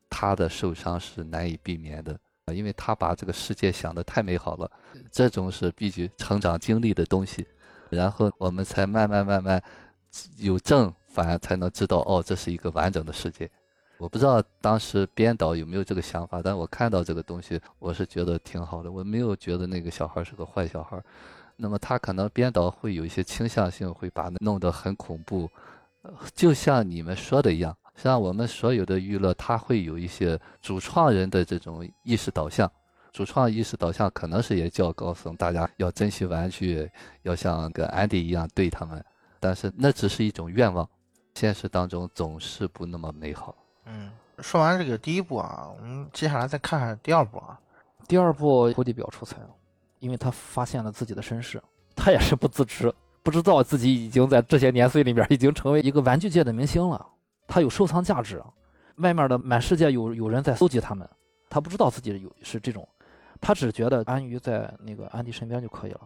[0.09, 2.17] 他的受伤是难以避免的，
[2.53, 4.71] 因为他把这个世界想得太美好了，
[5.11, 7.45] 这种是必须成长经历的东西，
[7.89, 9.61] 然后我们才慢慢慢慢
[10.37, 13.49] 有正反才能知道哦，这是一个完整的世界。
[13.97, 21.01] 我不知道当时编导有没有这个想法，但我看到这个东西，我是觉得挺好的，我没有觉得那个小孩是个坏小孩。
[21.55, 25.49] 那么他可能编导会有一些倾向性，会把弄得很恐怖，
[26.35, 27.75] 就像你们说的一样。
[27.97, 32.71] 像我们所有的娱乐，它会有一些主创人的这种意识导向。
[33.11, 36.87] 主创意识导向可能是也叫告诉大家要珍惜玩具，
[37.23, 39.03] 要像跟安迪一样对他们。
[39.39, 40.87] 但是那只是一种愿望，
[41.33, 43.55] 现实当中总是不那么美好。
[43.85, 47.59] 嗯，说完这个第一部啊，我们接下来再看看第二部啊。
[48.07, 49.37] 第二部胡迪比较出彩，
[49.99, 51.61] 因为他发现了自己的身世，
[51.95, 57.03] 他也是不自知，不知道自己已经在这些年岁里面已经成为一个玩具界的明星了。
[57.47, 58.43] 他有收藏价值，
[58.97, 61.07] 外面的满世界有有人在搜集它们，
[61.49, 62.87] 他不知道自己有是这种，
[63.39, 66.01] 他只觉得安于在那个安迪身边就可以了。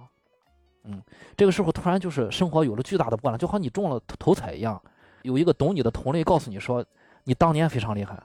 [0.84, 1.02] 嗯，
[1.36, 4.82] 这个时候突然就是生活有了巨大的波澜，就好像你中了头彩一样，
[5.24, 6.84] 有一个懂你的同类告诉你说，
[7.24, 8.22] 你当年非常厉害，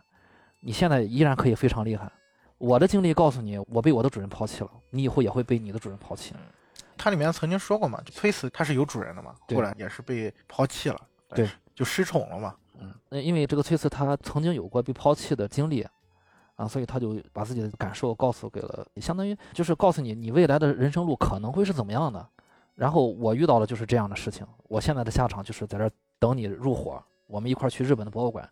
[0.61, 2.11] 你现在依然可以非常厉害。
[2.59, 6.35] 我的经历告诉你，我被我的主人抛弃了，你以后也会被你的主人抛弃。
[6.97, 10.99] 它里面曾经说过嘛，崔斯他是有主人的嘛，后来也是被抛弃了，
[11.29, 12.55] 对，就失宠了嘛。
[12.81, 15.87] 嗯，那因为这个崔斯他曾经有过被抛弃的经历，
[16.57, 22.27] 啊，所以他就把自己的感受告诉给了，相当于就是告诉你，你未来的人生路可能会是怎么样的。
[22.75, 28.49] 然后我遇到的就是这样的事情，我现在的下场就是在这等你入伙，我们一块儿去日本的博物馆。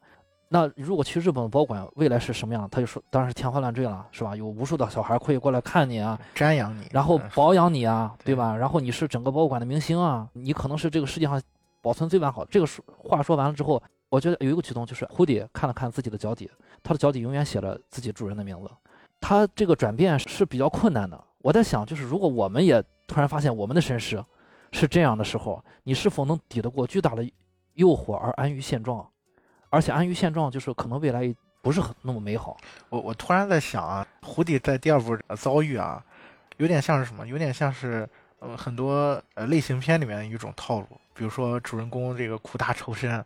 [0.49, 2.69] 那如果去日本博物馆，未来是什么样？
[2.71, 4.37] 他就说，当然是天花乱坠了，是吧？
[4.37, 8.57] 有无数的小孩可以过来看你啊，瞻仰你，然后保养你啊，对吧？
[8.57, 11.41] 然后你是整个博物馆的明星啊，你可能是这个世界上
[11.83, 12.45] 保存最完好。
[12.45, 13.83] 这个说话说完了之后。
[14.15, 16.49] 我觉得有一个举动就是蝴蝶看了看自己的脚底，
[16.85, 18.71] 它的脚底永远写了自己主人的名字。
[19.21, 21.21] 它这个转变是比较困难的。
[21.39, 24.25] 我在想，就是如果我们也突然发现我们的身世
[24.71, 27.29] 是这样的时候，你是否能抵得过巨大的
[27.73, 29.05] 诱惑而安于现状？
[29.69, 32.57] 而且安于现状，就是可能未来不是很那么美好。
[32.91, 36.01] 我我突然在想啊，蝴蝶在第二部遭遇啊，
[36.59, 37.27] 有点像是什么？
[37.27, 43.25] 有点像是呃很多呃类型片里面的一种套路，比如说主人公这个苦大仇深，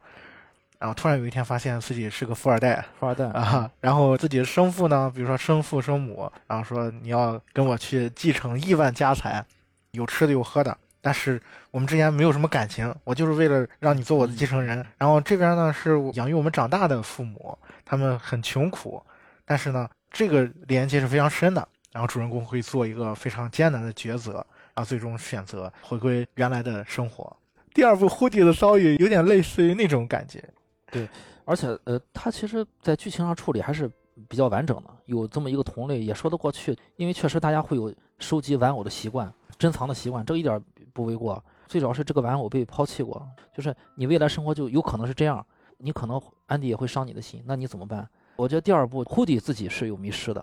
[0.78, 9.44] 然后突然有一天发现自己是个富二代，富二代啊，然后自己的生父呢，比如说生父生母，然后说你要跟我去继承亿万家财，
[9.90, 11.40] 有吃的有喝的，但是
[11.72, 14.86] 我们之间没有什么感情，我就是为了让你做我的继承人。
[14.96, 19.02] 然后这边呢是养育我们长大的父母，他们很穷苦，
[19.44, 21.68] 但是呢这个连接是非常深的。
[21.90, 24.34] 然后主人公会做一个非常艰难的抉择，
[24.74, 27.34] 然后最终选择回归原来的生活。
[27.74, 30.44] 第二部《蝴蝶的遭遇》有点类似于那种感觉。
[30.90, 31.08] 对，
[31.44, 33.90] 而且呃，它其实在剧情上处理还是
[34.28, 36.76] 比较完整的，有这么一个同类也说得过去。
[36.96, 41.42] 因为确实大家会有收集玩偶的习惯、珍藏的习惯，这一点不为过。
[41.66, 45.44] 最主要是这个玩偶被抛弃过，就是你未来生活就有可能是这样，
[45.76, 48.08] 你可能安迪也会伤你的心，那你怎么办？
[48.36, 50.42] 我觉得第二部胡迪自己是有迷失的，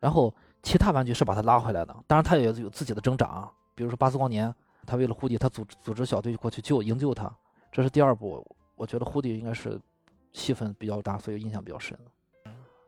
[0.00, 4.52] 然后其他玩具是把他拉回来的，当然他也有自己的挣扎，比如说巴斯光年，
[4.84, 7.32] 他为了胡迪，他组组织小队过去救营救他，
[7.70, 8.44] 这是第二部。
[8.78, 9.78] 我觉得胡迪应该是
[10.32, 11.98] 戏份比较大，所以印象比较深。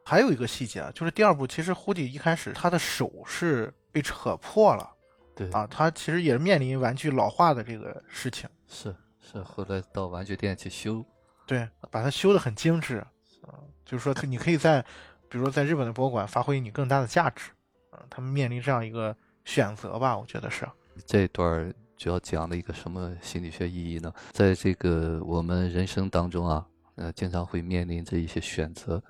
[0.05, 4.89] 还有一个细节啊，就是第二部其实胡迪一开始他的手是被扯破了，
[5.37, 8.49] 对啊，他其实也是面临玩具老化的这个事情。
[8.67, 11.05] 是是，后来到玩具店去修，
[11.47, 12.97] 对，把它修的很精致，
[13.43, 14.81] 啊，就是说你可以在，
[15.29, 17.51] 比如说在日本的博物馆发挥你更大的价值，
[17.91, 20.67] 啊，他们面临这样一个选择吧，我觉得是
[21.05, 21.73] 这一段。
[22.01, 24.11] 主要讲了一个什么心理学意义呢？
[24.33, 29.03] 在这个我们人生当中啊，呃，经常会面临着一些选择，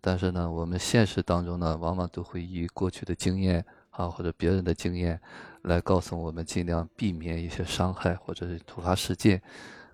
[0.00, 5.20] 但是呢，我们现实当中呢，往往都会以过去的经验啊，或者别人的经验，
[5.62, 9.42] 来告诉我们尽量避免一些伤害或者是突发事件，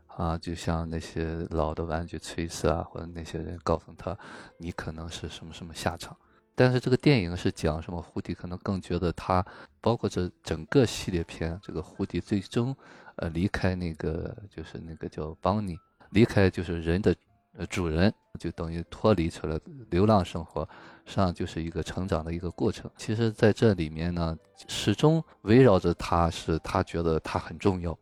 [0.09, 4.15] 啊，就像那些老的玩具锤子啊，或者那些人告诉他，
[4.59, 6.15] 你可能是什么什么下场。
[6.55, 8.01] 但是这个电影是讲什么？
[8.01, 9.45] 胡迪可能更觉得他，
[9.81, 12.77] 包括这整个系列片，这个胡迪最终，
[13.17, 15.79] 呃，离开那个就是那个叫邦尼，
[16.11, 17.15] 离开就是人的，
[17.57, 19.59] 呃，主人，就等于脱离出来
[19.91, 20.63] 流浪生活，
[21.07, 22.91] 实际上就是一个成长的一个过程。
[22.97, 24.37] 其实在这里面呢，
[24.69, 27.99] 始终围绕着他，是他觉得他很重要，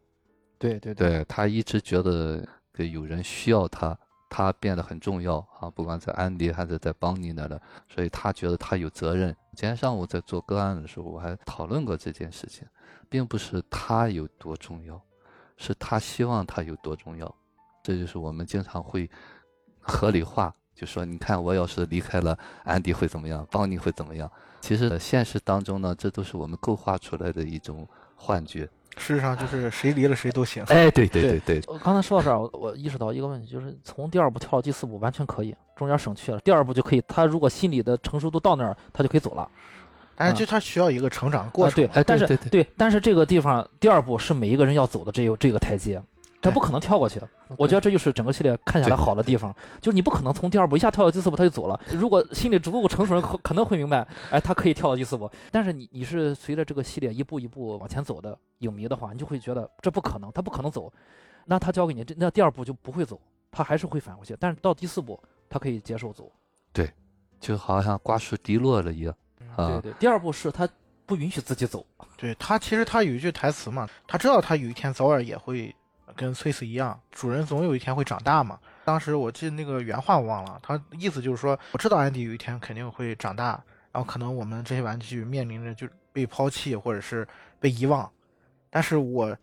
[0.59, 2.45] 对对对，他一直觉得
[2.77, 3.97] 有人需要他。
[4.31, 9.37] 他变得很重要啊，不管在安迪还是在邦尼那的，所以他觉得他有责任。
[9.57, 12.67] 今天上午在做个案的时候，我还讨论过这件事情，
[13.09, 14.99] 并不是他有多重要，
[15.57, 17.35] 是他希望他有多重要。
[17.83, 19.11] 这就是我们经常会
[19.81, 24.31] 合理化，就说你看我要是离开了安迪会怎么样，邦尼会怎么样？
[24.61, 28.71] 其实现实当中呢，这都是我们构画出来的一种幻觉。
[28.97, 30.63] 事实上就是谁离了谁都行。
[30.65, 31.63] 哎，对对对对。
[31.67, 36.39] 我刚才说到这儿，我我意识到一个问题，就是从第二步跳到第四步完全可以，中间省去了。
[36.41, 39.49] 第二步就可以，他如果心理的成熟度到那儿，他就可以走了。
[40.17, 41.77] 但是就他需要一个成长过程。
[41.77, 46.03] 对，哎，但是对，但是这个地方第二步是每一个人要走的这有这个台阶。
[46.41, 47.21] 他不可能跳过去，
[47.59, 51.79] 我觉得这就是整个系列看下来好的地方，就是你不可能从第二部一下跳到第四部他就走了。
[51.93, 55.31] 如果心里足够成熟人可能会明白，哎，他可以跳到第四部。
[55.51, 60.91] 但是你你是随着这个系列一步一步往前走的影迷的话，你就会觉得这不可能，他不可能走。
[61.45, 64.35] 那他交给你，这那第二部就不会走，他还是会返回去。
[64.41, 66.31] 但是到第四部，他可以接受走。
[66.73, 66.91] 对，
[67.39, 69.15] 就好像瓜熟蒂落了一样。
[69.57, 70.67] 对对，第二步是他
[71.05, 71.85] 不允许自己走。
[72.17, 75.75] 对他其实他有一句台词嘛，他知道他有一天早晚也会。
[76.17, 78.59] 跟崔斯一样，主人总有一天会长大嘛。
[78.85, 87.27] 当时我记得那个原话我忘了，他意思就是说，我知道安迪有一天肯定会长大，然后可能我们这些玩具面临着就被抛弃或者是
[87.61, 88.11] 被遗忘，
[88.69, 89.37] 但是我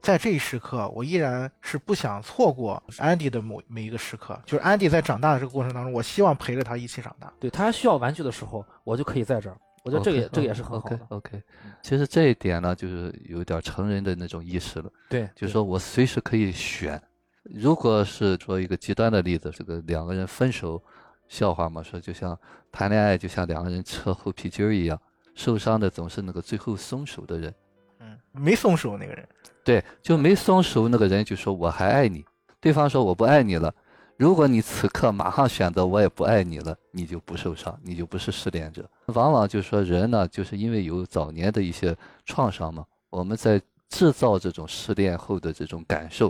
[0.00, 4.40] 在这一时刻，我依然是不想错过安迪的某每一个时刻。
[4.46, 7.30] 就是安迪在长大的这个过程当中，我希望陪着他一起长大。
[7.38, 9.56] 对他需要玩具的时候，我就可以在这儿。
[9.82, 11.00] 我觉得这个也这个也是很好的。
[11.08, 11.42] OK，
[11.82, 14.90] 其实这一点呢，就是有点成人的那种意识了。
[15.08, 17.00] 对，就是说我随时可以选。
[17.42, 20.82] 如果是说一个极端的例子，这个两个人分手，
[21.26, 22.38] 笑话嘛，说就像
[22.70, 25.00] 谈恋爱，就像两个人扯后皮筋儿一样，
[25.34, 27.54] 受伤的总是那个最后松手的人。
[28.00, 29.26] 嗯，没松手那个人。
[29.64, 32.24] 对，就没松手那个人就说我还爱你，
[32.60, 33.74] 对方说我不爱你了。
[34.20, 38.86] 如果你此刻马上选择我也不爱你了，你就不受伤，你就不是失恋者。
[39.06, 46.28] 往往就是说人呢，就是因为有早年的一些创伤嘛，我们在制造这种失恋后的这种感受，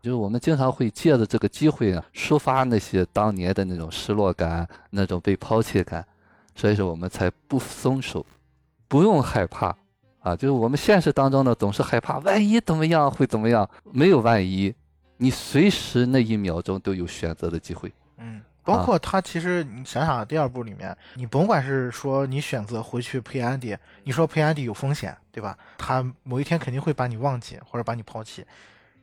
[0.00, 6.02] 就是我们经常会借着这个机会啊，抒发那些当年的那种失落感、那种被抛弃感，
[6.54, 8.24] 所以说我们才不松手，
[8.88, 9.76] 不用害怕
[10.20, 14.74] 啊，就是我们现实当中呢总是害怕，万一怎么样会怎么样，没有万一。
[15.16, 25.56] 你随时那一秒钟都有选择的机会，嗯包括他其实你想想，第二部里面，你甭管是说你选择回去陪安迪，你说陪安迪有风险，对吧？
[25.78, 28.44] 他某一天肯定会把你忘记或者把你抛弃。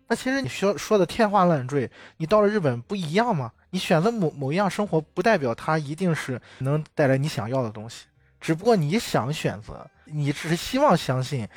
[0.06, 3.54] 那其实你说说的天花乱坠，你到了日本不一样吗？
[3.70, 8.08] 你选择某某一样生活，不代表它一定是能带来你想要的东西，
[8.42, 11.48] 只不过你想选择，你只是希望相信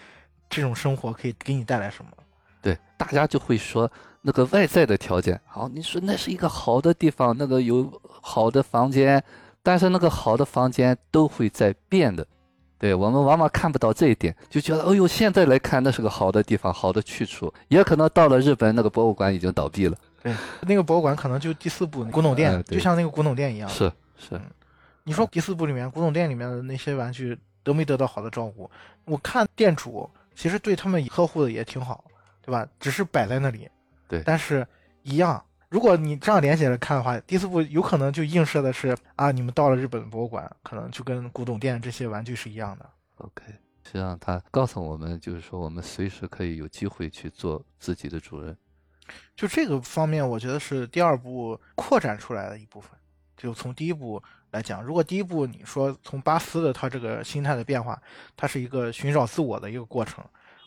[0.49, 2.11] 这种生活可以给你带来什么。
[2.63, 3.91] 对，大家就会说
[4.27, 7.89] 那个外在的条件，好，你说那是一个好的地方，那个有
[8.21, 9.23] 好的房间，
[9.63, 12.27] 但是那个好的房间都会在变的。
[12.77, 19.97] 对我们往往看不到这一点，就觉得，哎呦，现在来看那是个好的地方，好的去处，也可能到了日本那个博物馆已经倒闭了。
[20.25, 23.69] 对，那个博物馆可能就第四部古董店，就像那个古董店一样。
[23.69, 24.41] 是是，
[25.05, 28.69] 你说第四部里面古董店里面的那些玩具得没得到好的照顾？
[29.05, 32.05] 我看店主其实对他们呵护的也挺好，
[32.43, 32.67] 对吧？
[32.81, 33.69] 只是摆在那里。
[34.09, 34.67] 对，但是
[35.03, 35.43] 一样。
[35.69, 42.89] 如果你这样联系来看的话，第四部有可能就映射的是啊，你们到了日本博物馆，可能就跟古董店这些玩具是一样的。
[43.17, 43.45] OK，
[43.83, 48.57] 实际上他告诉我们，就是说我们随时可以有机会去做自己的主人。
[49.35, 52.93] 就这个方面，我觉得是第二部扩展出来的一部分。
[53.37, 58.01] 就从第一部来讲，如果第一部你说从巴斯的他这个心态的变化，
[58.37, 60.25] 他是一个寻找自我的一个过程。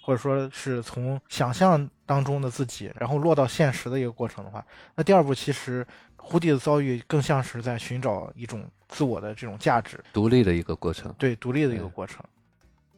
[0.10, 5.86] 或者说是从想象当中的自己，然后落到现实的一个过程的话，那第二部其实
[6.17, 11.13] 胡迪的遭遇更像是在寻找一种自我的这种价值，独立的一个过程。
[11.19, 12.26] 对，独立的一个过程。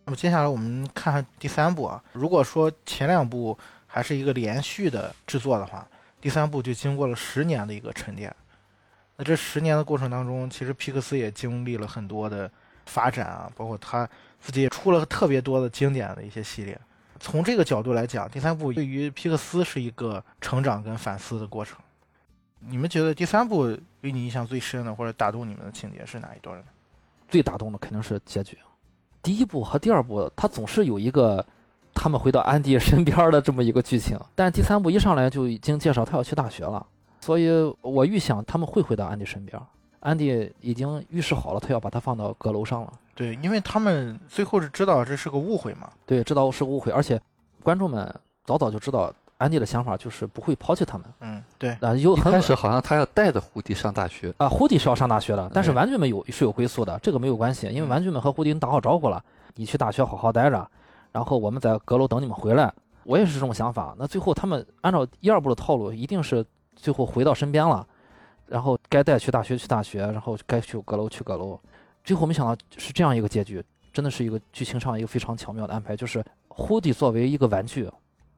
[0.06, 5.86] 那么接下来我们看看第三部啊，如果说前两部还是一个连续的制作的话，
[6.22, 8.34] 第三部就经过了十年的一个沉淀。
[9.18, 12.50] 那这十年的过程当中，其实皮克斯也经历了很多的
[12.86, 14.08] 发展啊，包括他
[14.40, 16.80] 自己也出了特别多的经典的一些系列。
[17.22, 21.78] 从这个角度来讲，第三部对于皮克斯是一个成长跟反思的过程。
[22.60, 26.66] 你们觉得第三部给你印象最深的或者打动你们的情节是哪一段呢？
[27.30, 28.58] 最打动的肯定是结局。
[29.22, 31.46] 第一部和第二部，它总是有一个
[31.94, 36.86] 他们回到安迪身边的这么一个剧情，但第三部一上来就已经介绍他要去大学了，
[37.20, 37.50] 所以
[37.82, 39.62] 我预想他们会回到安迪身边。
[40.00, 42.94] 安迪已经预示好了，他要把他放到阁楼上了。
[43.14, 45.90] 对，因为他们最后是知道这是个误会嘛。
[46.06, 47.20] 对，知道是个误会，而且
[47.64, 48.14] 观众们
[48.46, 51.08] 早早就知道安迪的想法就是不会抛弃他们。
[51.20, 51.72] 嗯，对。
[51.82, 59.24] 啊，有开始好像他要带着胡迪上大学啊，胡迪是要上大学的，但是玩具们有是有归宿的，这个没有关系，因为玩具们和胡迪打好招呼了，
[59.56, 60.68] 你去大学好好待着，
[61.12, 62.74] 然后我们在阁楼等你们回来。
[63.04, 63.96] 我也是这种想法。
[63.98, 66.46] 那最后他们按照一二部的套路，一定是
[66.76, 67.86] 最后回到身边了，
[68.46, 71.60] 然后该带去大学去大学，然后该去阁楼去阁楼。
[72.04, 75.96] 最后没想到是这样一个结局，真的是一个剧情上一个非常巧妙的安排。
[75.96, 77.90] 就是胡迪作为一个玩具，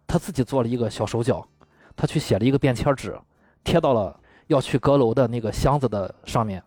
[0.06, 1.45] 他自己做了一个小手脚，
[1.95, 3.17] 他去写了一个便签纸，
[3.63, 6.62] 贴到了要去阁楼的那个箱子的上面，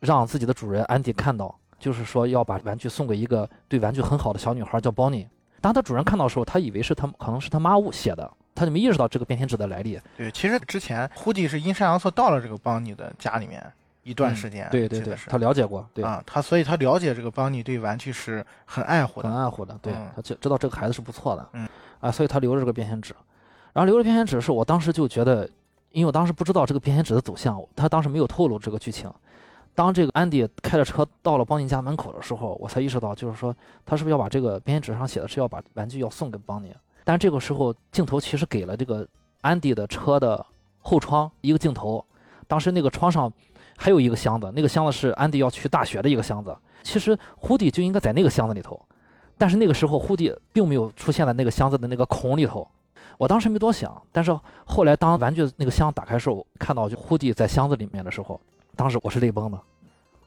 [0.00, 5.26] 让自己的主人安迪看到，就是说要把玩具送给一个对玩具很好的小女孩，叫 Bonnie。
[5.60, 10.00] 当他主人看到的时候，他以为是他可能是他妈写的，他就没意识到这个便签纸的来历。
[10.16, 13.72] 对，其实之前胡迪是阴差阳错到了这个邦尼的家里面。
[14.02, 21.68] 一段时间，对对对，他了解过，对啊，他所以他了解这个邦尼对玩具是很爱护的，很爱护的，对他知知道这个孩子是不错的，嗯
[22.00, 23.14] 啊，所以他留着这个便签纸，
[23.72, 25.48] 然后留着便签纸是我当时就觉得，
[25.92, 29.08] 因为我当时不知道这个便签纸的走向，他当时没有透露这个剧情。
[29.74, 33.54] 当这个安迪开着车到了邦尼家门口的时候，我才意识到，就是说
[33.86, 36.74] 他是不是要把这个便签纸上写的是要把玩具要送给邦尼？
[37.04, 39.06] 但这个时候镜头其实给了这个
[39.42, 40.44] 安迪的车的
[40.80, 42.04] 后窗一个镜头，
[42.48, 43.32] 当时那个窗上。
[43.76, 46.56] 还有一个箱子，那个箱子是安迪要去大学的一个箱子。
[46.82, 48.80] 其实胡迪就应该在那个箱子里头，
[49.38, 52.66] 但是那个时候胡迪并没有出现在那个箱子的那个孔里头。
[53.18, 58.40] 我当时没多想，但是后来当玩具那个箱打开时候，看到就胡迪在箱子里面的时候，
[58.74, 59.60] 当时我是泪崩的，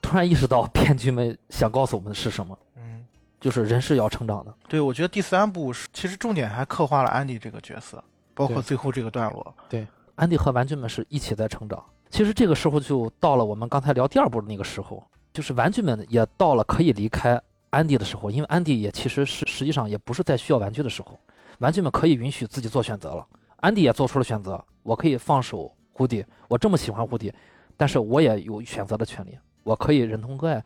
[0.01, 2.58] 突然意识到编剧们想告诉我们的是什么。
[2.77, 3.05] 嗯，
[3.41, 4.53] 就是人是要成长的。
[4.69, 8.01] 对，我觉得第三部是其实重点还刻画了安迪这个角色，
[8.34, 9.53] 包括最后这个段落。
[9.67, 11.84] 对，安迪和玩具们是一起在成长。
[12.15, 17.38] 其实这个时候就到了我们刚才聊第二部的那个时候，就是玩具们也到了可以离开
[17.71, 21.19] 安迪的时候，因为安迪也其实是实际上也不是在需要玩具的时候，
[21.60, 23.27] 玩具们可以允许自己做选择了。
[23.58, 27.33] 安迪也做出了选择，我可以放手胡迪，我这么喜欢胡迪，
[27.75, 30.63] 但是我也有选择的权利，我可以忍痛割爱，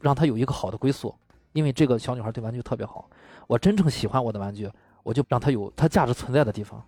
[0.00, 1.14] 让他有一个好的归宿，
[1.52, 3.06] 因为这个小女孩对玩具特别好，
[3.46, 4.70] 我真正喜欢我的玩具，
[5.02, 6.82] 我就让他有它价值存在的地方。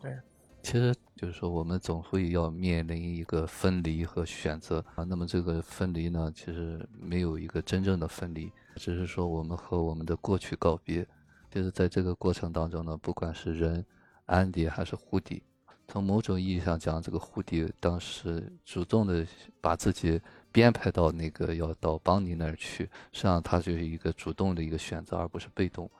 [0.00, 0.16] 对。
[0.62, 5.02] 其实就是说，我们总会要面临一个分离和选择啊。
[5.04, 11.06] 那么这个分离呢，其实没有一个真正的分离，只是说我们和我们的过去告别。
[11.50, 13.84] 就是在这个过程当中呢，不管是人、
[14.24, 15.42] 安迪还是胡迪，
[15.88, 19.26] 从某种意义上讲，这个胡迪当时主动的
[19.60, 20.18] 把自己
[20.50, 25.90] 编排到那个要到邦尼那儿去，实际上他就是一个主动的一个选择，而不是被动。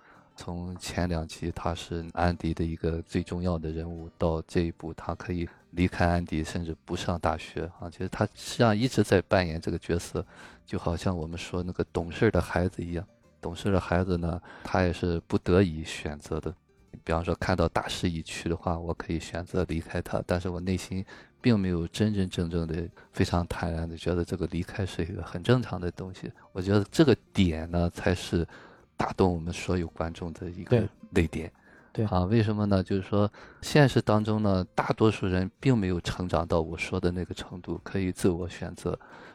[0.44, 7.88] 从前两集他是安迪的一个最重要的人物，到这一步他可以离开安迪，甚至不上大学啊。
[7.88, 10.26] 其实他实际上一直在扮演这个角色，
[10.66, 13.06] 就好像我们说那个懂事的孩子一样。
[13.40, 16.52] 懂事的孩子呢，他也是不得已选择的。
[17.04, 21.06] 比方说，看到大势已去的话，我可以选择离开他，但是我内心
[21.40, 26.32] 并没有真真正正的非常坦然的觉得这个离开是一个很正常的东西。
[26.50, 28.44] 我觉得这个点呢，才是
[29.02, 31.50] 打动我们所有观众的一个泪点。
[31.92, 32.80] 对啊，为什么呢？
[32.80, 33.30] 就是说，
[33.60, 38.90] 现实当中呢，大多数人并没有成长到我说的那个程度，可以自我选择，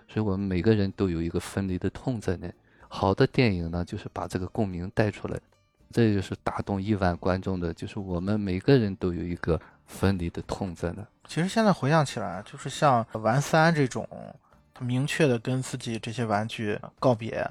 [0.07, 2.49] 所以我们每个人都有一个分离的痛在那。
[2.87, 5.37] 好的电影呢，就是把这个共鸣带出来。
[5.91, 11.05] 这就是打动亿万观众的，就是我们每个人都有一个分离的痛在那。
[11.27, 14.07] 其实现在回想起来，就是像玩三这种，
[14.73, 17.47] 他明确的跟自己这些玩具告别，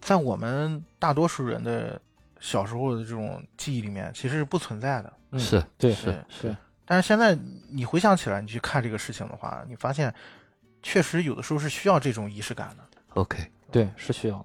[0.00, 2.00] 在我们大多数人的
[2.40, 5.12] 小时候的这种记忆里面，其实是不存在的。
[5.38, 6.56] 是对是是。
[6.84, 7.38] 但是现在
[7.70, 10.12] 你回想起来，你去看这个事情的话，你发现
[10.82, 12.84] 确实有的时候是需要这种仪式感的。
[13.14, 13.38] OK，
[13.70, 14.44] 对，是需要。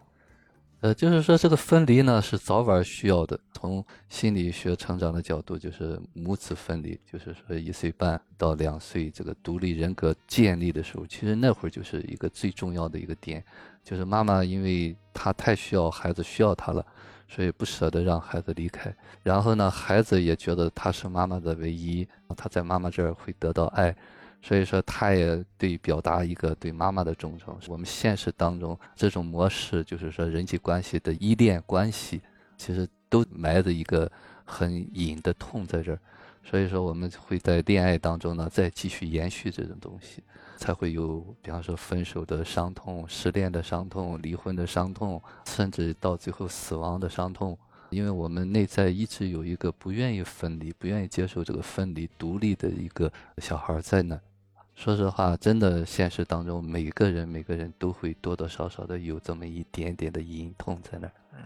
[0.82, 3.40] 呃，就是说这个分离呢是早晚需要的。
[3.52, 13.44] 从心理学成长的角度，就是母子分离，就是说一岁半到两岁这个独立人格建立的时候，其实那会儿就是一个最重要的一个点，
[13.84, 16.86] 就是妈妈因为她太需要孩子，需要她了，
[17.28, 18.96] 所以不舍得让孩子离开。
[19.24, 22.08] 然后呢，孩子也觉得他是妈妈的唯一，
[22.38, 23.96] 他在妈妈这儿会得到爱。
[24.48, 27.58] 所以说，他也对表达一个对妈妈的忠诚。
[27.68, 32.22] 我们现实当中这种模式，就是说人际关系的依恋关系，
[32.56, 34.10] 其实都埋着一个
[34.44, 36.00] 很隐的痛在这儿。
[36.44, 40.22] 所以说，我们会在恋爱当中呢，再继续延续这种东西，
[40.58, 47.58] 才会有，比方说分手的伤痛、失恋的伤痛、离婚的伤痛，甚至到最后死亡的伤痛。
[47.90, 54.20] 因为我们内在一直有一个不愿意分离、不愿意接受这个分离、独立的一个小孩在那。
[54.76, 61.14] 说实话，真的现实当中，每个人每个人都会多多少少的有这么一点点的隐痛在那儿。
[61.34, 61.40] 嗯，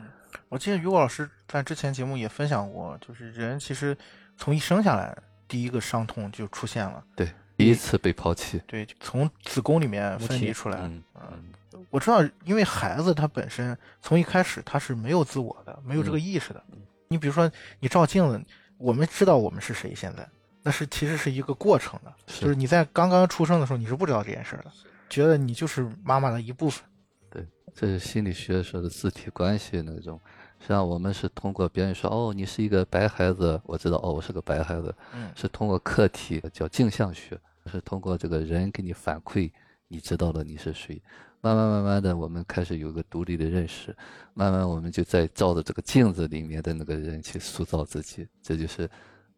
[0.50, 3.96] 我记得于果老师在之前节目也分享过，就是人其实
[4.36, 5.16] 从一生下来，
[5.48, 7.04] 第一个伤痛就出现了。
[7.16, 8.60] 对，第一次被抛弃。
[8.66, 10.80] 对，从子宫里面分离出来。
[10.80, 16.62] 嗯嗯，我知道，因为孩子他本身从一开始他是没有自我的，没有这个意识的。
[17.08, 17.50] 你比如说，
[17.80, 18.44] 你照镜子，
[18.78, 20.28] 我们知道我们是谁现在。
[20.70, 24.72] 那是其实是一个过程的，就是你在刚刚出生的时候你是不知道这件事的，
[25.10, 26.84] 觉得你就是妈妈的一部分。
[27.32, 27.44] 对，
[27.74, 30.22] 这是心理学说的自体关系那种。
[30.60, 34.94] 实际上我们是通过别人说哦，你是一个白孩子，我知道哦，我是个白孩子。
[35.12, 39.52] 嗯，是通过客体叫镜像学，是通过这个人给你反馈，
[39.88, 41.02] 你知道了你是谁。
[41.42, 43.98] 慢慢慢慢的，我们开始有个独立的认识，
[44.36, 48.88] 慢慢我们就在照着这个镜子里面的那个人去塑造自己，这就是。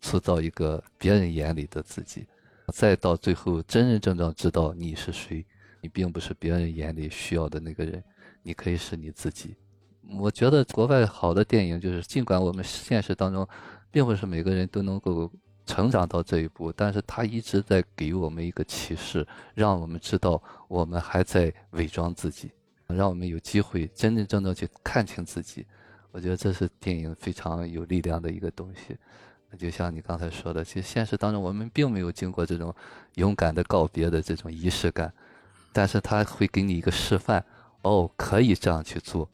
[0.01, 2.27] 塑造一个别人眼里的自己，
[2.73, 5.45] 再到最后真真正正知道你是谁，
[5.79, 8.03] 你并不是别人眼里需要的那个人，
[8.43, 9.55] 你可以是你自己。
[10.19, 13.47] 我觉得国外好的电影就是，尽管我们现实当中，
[13.91, 15.31] 并不是每个人都能够
[15.65, 22.51] 成长到这一步，但是他一直在给我们一个启示，让我们知道我们还在伪装自己，
[22.87, 25.65] 让我们有机会真真正正去看清自己。
[26.11, 28.97] 我觉得这是电影非常有力量的一个东西。
[29.57, 32.73] 就像你刚才说的，其实现实当中我们并没有经过这种
[33.15, 35.13] 勇敢的告别的这种仪式感，
[35.73, 37.43] 但是他会给你一个示范，
[37.81, 39.29] 哦，可以这样去做。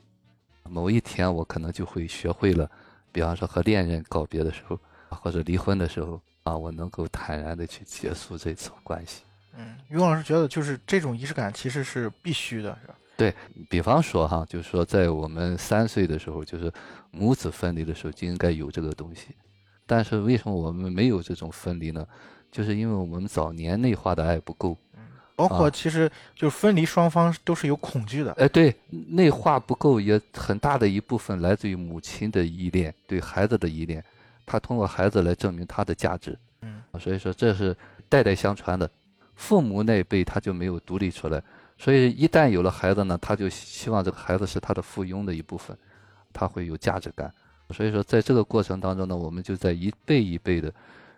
[0.64, 2.70] 某一天我可能就会学会了，
[3.12, 9.22] 比方说和恋人告别的时候，或者离婚的时候啊，我能够坦然的去结束这层关系。
[9.56, 12.96] 嗯，于老师觉得就是这种仪式感其实是必须的，是吧？
[13.16, 13.34] 对
[13.70, 16.72] 比方说哈，就是说在我们三岁的时候，就是
[17.12, 19.30] 母子分离的时候，就应该有这个东西。
[19.88, 22.06] 但是为什么我们没有这种分离呢？
[22.52, 25.02] 就是因为我们早年内化的爱不够，嗯，
[25.36, 34.04] 包括其实就分离双方都是有恐惧的，哎，对，内化不够也很大的一部分来自于母亲的依恋，对孩子的依恋，
[34.46, 37.76] 他通过孩子来证明他的价值，嗯，所以说这是
[38.08, 38.90] 代代相传的，
[39.36, 41.44] 父母那辈他就没有独立出来，
[41.78, 45.78] 所以一旦有了孩子呢，他就希望这个孩子是他的附庸的一部分，
[46.34, 47.32] 他会有价值感。
[47.72, 50.74] 所以说，在这个过程当中呢，我们就在一辈一辈的，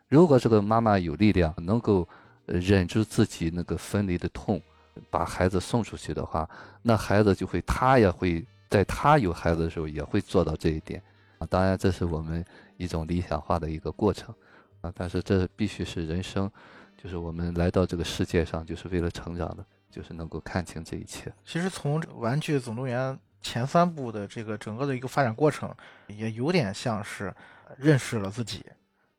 [0.07, 2.07] 如果这个妈妈有力量，能够
[2.45, 4.61] 忍住自己那个分离的痛，
[5.09, 6.49] 把孩子送出去的话，
[6.81, 11.01] 那孩子就会，他也会在他有孩子的时候也会做到这一点
[11.37, 11.47] 啊。
[11.47, 12.43] 当然，这是我们
[12.77, 14.33] 一种理想化的一个过程。
[14.81, 16.49] 啊，但是这必须是人生，
[16.97, 21.29] 就是我们来到这个世界上就是为了成长的，就是能够看清这一切。
[21.43, 25.73] 其实从《玩具总动员》前三部的这个整个的一个发展过程，
[26.07, 27.33] 也有点像是
[27.77, 28.65] 认识了自己，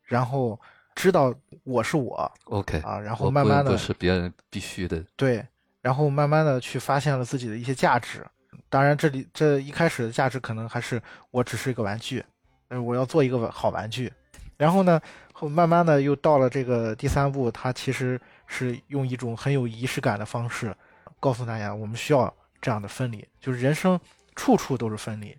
[0.05, 0.59] 然后
[0.95, 5.47] 知道我是我，OK 啊，然后慢慢的不是别人必须的，对，
[5.81, 8.27] 然后慢慢的去发现了自己的一些价值。
[8.69, 11.01] 当然，这里这一开始的价值可能还是
[11.31, 12.25] 我只是一个玩具，
[12.69, 14.13] 呃，我要做一个好玩具。
[14.57, 15.01] 然后呢，
[15.33, 20.77] 后慢慢的又到了这个第三步，它其实是用一种很有仪式感的方式，
[21.19, 23.99] 告诉大家我们需要这样的分离，就是人生
[24.35, 25.37] 处处都是分离，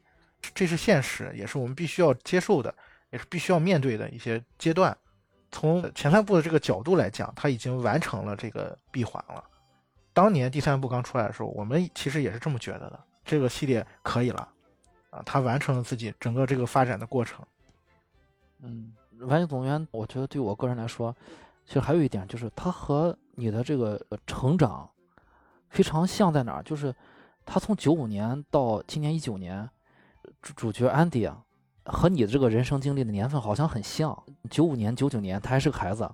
[0.53, 2.73] 这是现实，也是我们必须要接受的，
[3.11, 4.95] 也是必须要面对的一些阶段。
[5.51, 9.43] 从前三部的这个角度来讲，他已经完成了这个闭环了。
[10.13, 12.99] 当年第三部刚出来的时候，我们其实也是这么觉得的。
[13.23, 14.47] 这个系列可以了，
[15.09, 17.45] 啊，他完成了自己整个这个发展的过程。
[18.61, 21.15] 嗯，玩具总动员，我觉得对我个人来说，
[21.65, 24.89] 其实还有一点就是，它和你的这个成长
[25.69, 26.63] 非常像，在哪儿？
[26.63, 26.93] 就是
[27.45, 29.69] 他从九五年到今年一九年，
[30.41, 31.37] 主主角安迪啊，
[31.85, 34.17] 和你的这个人生经历的年份好像很像。
[34.49, 36.09] 九五年、九九年，他还是个孩子，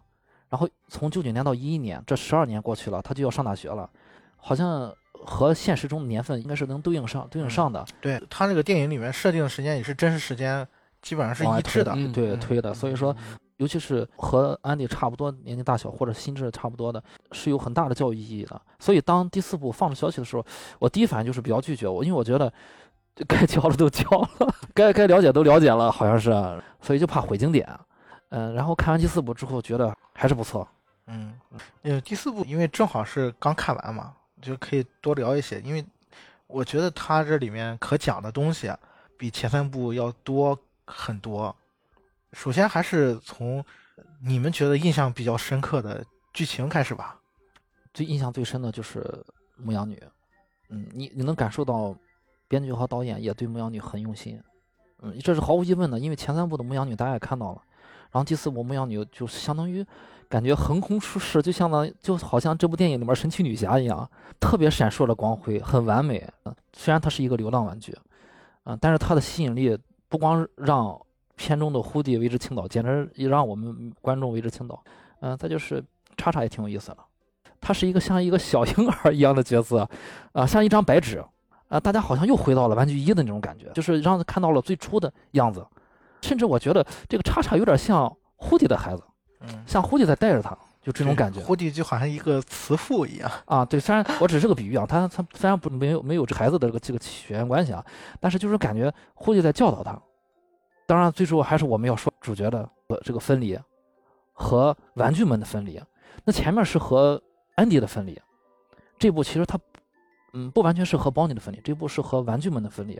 [0.50, 3.90] 然后从九九年到一一年，这十二年过去了，他就要上大学了，
[4.36, 4.94] 好像。
[5.26, 7.84] 和现实中的年份应该是能对应上、对应上的。
[8.00, 10.66] 对他那个电影里面设定的时间也是真实时间，
[11.02, 11.92] 基本上是一致的。
[12.14, 12.72] 对，推的。
[12.72, 13.14] 所以说，
[13.58, 18.60] 尤其是和安迪差不多年龄大小或者心智差不多的，是有很大的教育意义的。
[18.80, 20.46] 所以当第四部放出消息的时候，
[20.80, 21.88] 我第一反应就是比较拒绝。
[21.88, 22.52] 我因为我觉得
[23.28, 24.30] 该交的都交了，
[24.74, 26.32] 该该了解都了解了，好像是，
[26.82, 27.68] 所以就怕毁经典。
[28.30, 30.68] 嗯，然后看完第四部之后，觉得还是不错。
[31.08, 31.34] 嗯，
[31.84, 34.14] 呃，第四部因为正好是刚看完嘛。
[34.40, 35.84] 就可以多聊一些，因为
[36.46, 38.72] 我觉得他这里面可讲的东西
[39.18, 40.56] 比前三部要多
[40.86, 41.54] 很多。
[42.34, 43.64] 首先还是从
[44.22, 46.04] 你们觉得印象比较深刻的
[46.34, 47.20] 剧情开始吧。
[47.94, 49.04] 最印象最深的就是
[49.56, 50.02] 牧羊女，
[50.70, 51.96] 嗯，你你能感受到
[52.48, 54.42] 编剧和导演也对牧羊女很用心，
[55.02, 57.62] 嗯，这是毫无疑问的，因为前三部的牧羊女大家也看到了，
[58.12, 59.86] 然后第四部牧羊女就是相当于。
[60.30, 64.12] 感觉横空出世，就相当就好像这部电影里面神奇女侠一样，
[64.42, 66.28] 特别闪烁的光辉，很完美。
[66.74, 67.98] 虽然它是一个流浪玩具，
[68.66, 71.00] 嗯，但是它的吸引力不光让
[71.38, 74.84] 片中的呼迪为之倾倒，简直也让我们观众为之倾倒。
[75.22, 75.82] 嗯，再就是
[76.18, 76.98] 叉叉也挺有意思的，
[77.62, 79.90] 他是一个像一个小婴儿一样的角色，
[80.34, 81.24] 啊，像一张白纸，
[81.70, 85.66] 啊，大家好像又回到了玩具一的那种感觉，就是让他看到了最初的样子，
[86.22, 89.04] 甚至我觉得这个叉叉有点像呼迪的孩子。
[89.42, 91.40] 嗯，像胡迪在带着他，就这种感觉。
[91.42, 93.64] 胡迪就好像一个慈父一样啊。
[93.64, 97.86] 对，虽然我只是个比喻啊，他他虽然不没有没有这孩子的这个这个血缘关系啊，
[98.20, 100.00] 但是就是感觉胡迪在教导他。
[100.88, 102.68] 当然，最终还是我们要说主角的
[103.04, 103.60] 这个分离
[104.34, 105.80] 和玩具们的分离。
[106.24, 107.22] 那前面是和
[107.56, 108.20] 安迪的分离，
[108.98, 109.60] 这部其实他
[110.34, 113.00] 嗯不完全是和邦尼的分离，这部是和玩具们的分离。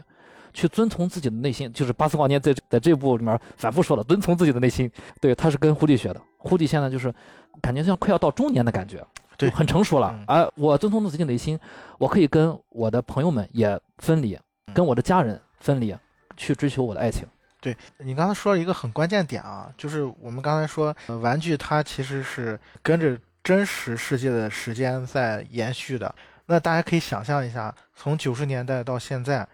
[0.54, 4.90] 去遵从自己的内心，就是巴斯光年在在这部里面反复说了，遵从自己的内心。
[5.22, 6.22] 对，他是跟胡迪学的。
[6.38, 7.14] 胡迪现在就是
[7.62, 9.06] 感觉像快要到中年的感觉，
[9.38, 10.18] 对，很成熟了。
[10.28, 11.60] 哎，我遵从自己的内心，
[12.00, 14.40] 我可以跟我的朋友们也分离，
[14.74, 15.96] 跟我的家人分离，
[16.38, 17.28] 去追求我的爱情。
[17.74, 26.14] 对你刚才说了一个很关键点啊，就是我们刚才说玩具它其实是跟着真实世界的时间在延续的。
[26.46, 29.48] 那大家可以想象一下，从九十年代到现在。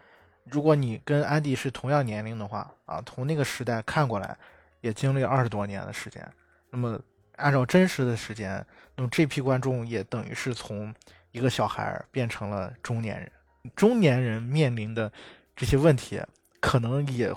[0.52, 4.38] 如果你跟安迪是同样年龄的话，啊，从那个时代看过来，
[4.82, 6.22] 也经历了二十多年的时间。
[6.70, 7.00] 那么
[7.38, 8.64] 按照真实的时间，
[8.98, 10.94] 那么这批观众也等于是从
[11.32, 13.32] 一个小孩变成了中年人。
[13.74, 15.10] 中年人面临的
[15.56, 16.22] 这些问题，
[16.60, 17.34] 可能也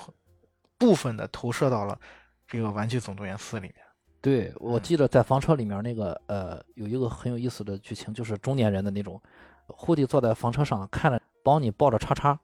[0.78, 1.98] 部分的投射到了
[2.46, 3.76] 这个《玩具总动员四》里面。
[4.20, 9.20] 对，我记得在房车里面那个呃，有一个很有意思的剧情，就是中年人的那种，
[9.66, 12.38] 胡迪坐在房车上，看着邦尼抱着叉叉。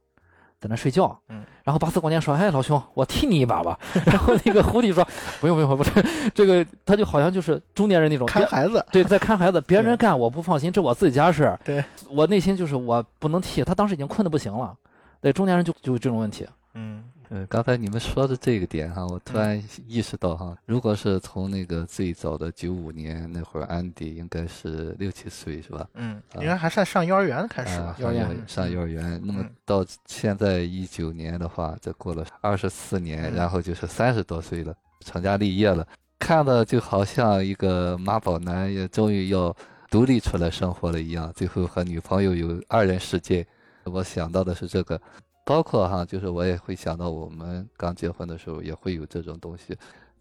[0.60, 3.76] 在那睡觉，嗯，然后巴斯光年说：“哎，老兄，我替你一把吧。
[4.06, 5.04] ”然后那个胡迪说
[5.42, 5.90] ：“不 用不用，不是
[6.32, 11.58] 这个，他就好像就是中年人那种看孩子，对，在看孩子， 别人干我不放心，这我自己家事。
[11.64, 14.72] 对我内心就是我不能替他，当时已经困得不行了。
[15.20, 17.02] 对，中年人就就这种问题，嗯。”
[17.32, 19.58] 呃，刚才你们说的这个点哈，我突然
[19.88, 25.88] 意识到哈，如果是从那个最早的九五年那会儿，安迪应该是六七岁是吧？
[25.94, 27.96] 嗯，应该还算上幼儿园开始吧？
[27.98, 39.56] 幼儿园上幼儿园，那么到现在一九年的话，这过了二十四年，然后就是三十多岁了，成家立业了，看的就好像一个妈宝男也终于要
[39.90, 43.46] 独立出来生活了一样，最后和女朋友有二人世界。
[43.84, 45.00] 我想到的是这个。
[45.44, 49.76] 包括哈，就是我也会想到，我们刚结婚的时候也会有这种东西。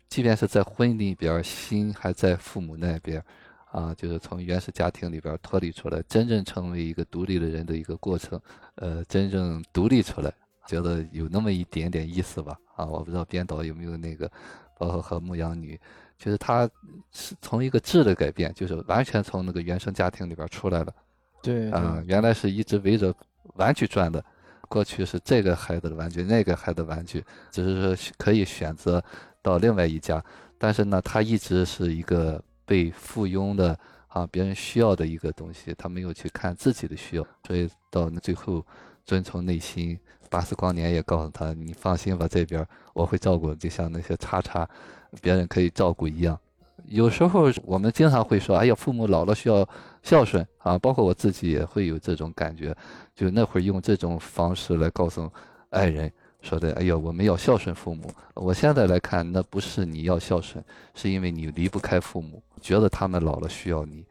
[0.10, 3.24] 即便是在婚里边，心还在父母那边，
[3.72, 8.40] 啊，就是从原始家庭里边脱离出来，真正成为一个独立的人的一个过程，
[8.76, 10.34] 呃，真正独立出来，
[10.68, 12.60] 觉得有那么一点点意思吧？
[12.76, 14.30] 啊，我不知道编导有没有那个，
[14.78, 15.80] 包括和牧羊女，
[16.18, 16.70] 就是他
[17.12, 20.94] 是从一个质的改变，就是完全从那个原生家庭里边出来了。
[21.42, 23.16] 对，啊，原来是一直围着
[23.54, 24.24] 玩具转的，
[24.72, 29.04] 过去是这个孩子的玩具，那个孩子的玩具，只是说可以选择
[29.42, 30.24] 到另外一家，
[30.58, 38.66] 但是呢，他一直是一个被附庸的啊，别人需要的一个东西，他没有去看自己的需要，所以到最后
[39.04, 40.00] 遵从内心。
[40.30, 44.66] 巴斯光年也告诉他：“你放心吧，这边我会照顾，就像那些叉叉，
[45.22, 46.40] 别人可以照顾一样。”
[46.88, 49.68] 有时候我们经常会说：“哎呀，父母老了需要
[50.02, 52.76] 孝顺啊！”包括我自己也会有这种感觉，
[53.16, 55.32] 就那会儿用这种方式来告诉
[55.70, 60.64] 爱人说的：“哎呀，我们要孝顺父母。”我现在来看，那不是你要孝顺，
[60.96, 64.06] 是因为你离不开父母，觉得他们老了需要你，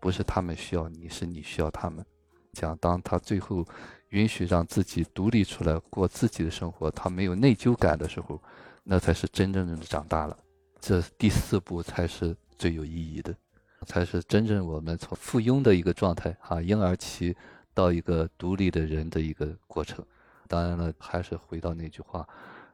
[0.00, 2.04] 不是他们需要你，是你需要他们。
[2.52, 3.64] 讲当他最后
[4.08, 8.42] 允许让自己独立出来过自己的生活，他没有内疚感的时候，
[8.82, 10.36] 那才是真正的长大了。
[10.80, 13.34] 这第四步才是最有意义的，
[13.84, 17.36] 才是真正我们从附庸的一个状态啊，婴儿期
[17.74, 20.04] 到一个独立的人的一个过程。
[20.48, 22.26] 当然了，还是回到那句话，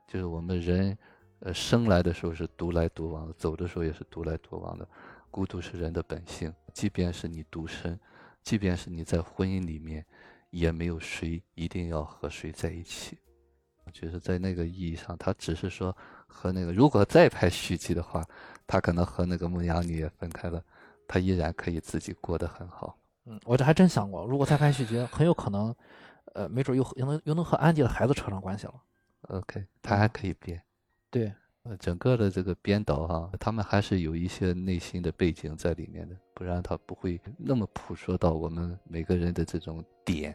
[0.07, 0.97] 就是我们人，
[1.41, 4.87] 呃，生来的时候是独来独往的，走的时候也是独来独往的。
[5.31, 7.99] 孤独是人的本性，即便是你独身，
[8.43, 10.05] 即便是你在婚姻里面，
[10.51, 13.19] 也没有谁一定要和谁在一起。
[13.93, 15.97] 就是在那个意义上，他只是说。
[16.35, 18.27] 和那个，如果再拍续集的话，
[18.67, 20.65] 他可能和那个牧羊女也分开了，
[21.13, 22.97] 他依然可以自己过得很好。
[23.27, 25.75] 嗯，我这还真想过，如果再拍续集，很有可能，
[26.33, 28.75] 呃，没准又又能又能和安迪的孩子扯上关系了。
[29.29, 30.59] OK，他还可以编。
[31.11, 31.31] 对，
[31.65, 40.35] 呃，整个的这个编导哈，他们还是有一些内心的背景在里面的，不然他不会那么朴说到我们每个人的这种点。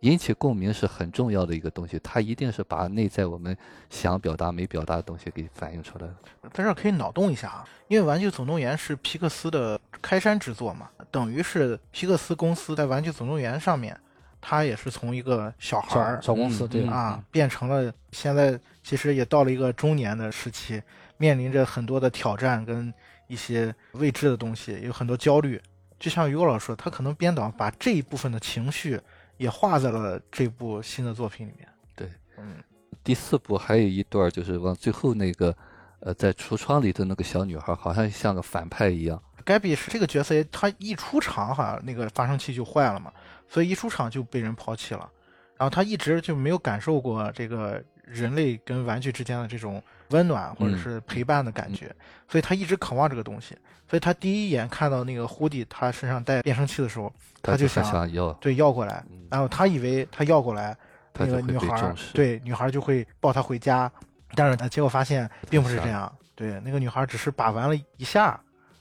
[0.00, 3.56] 引起共鸣是很重要的一个东西，它一定是把内在我们
[3.90, 6.14] 想表达没表达的东西给反映出来了。
[6.52, 13.98] 在这儿可以脑洞一下啊，因为《玩具总动员》是皮克斯的开山之作嘛，等于是皮克斯公司在《玩具总动员》上面，
[14.40, 20.80] 它也是从一个小孩儿小公司对啊，变成了现在其实也到了一个中年的时期，
[21.16, 22.94] 面临着很多的挑战跟
[23.26, 25.60] 一些未知的东西，有很多焦虑。
[25.98, 29.00] 就像于果老师说，他可能编导把这一部分的情绪。
[29.38, 31.66] 也画在了这部新的作品里面。
[31.96, 32.62] 对，嗯，
[33.02, 35.56] 第四部还有一段就是往最后那个，
[36.00, 39.20] 呃，在橱窗里的那个小女孩，好像像个反派一样。
[39.44, 43.10] 盖比是这个角色，他一出场好像，那个发生器就坏了嘛，
[43.48, 45.10] 所以一出场就被人抛弃了。
[45.56, 51.94] 然后他一直就没有感受过这个人类跟玩具之间的这种温暖或者是陪伴的感觉，
[52.28, 53.56] 所以他一直渴望这个东西。
[53.88, 57.12] 所以他第一眼看到那个胡迪他身上带变声器的时候。
[57.40, 60.76] 他就想要对要过来，然后他以为他要过来，
[61.14, 63.90] 那个女孩对女孩就会抱他回家，
[64.34, 68.38] 但是他结果发现并不是这样，对那个女孩只是把玩了一下，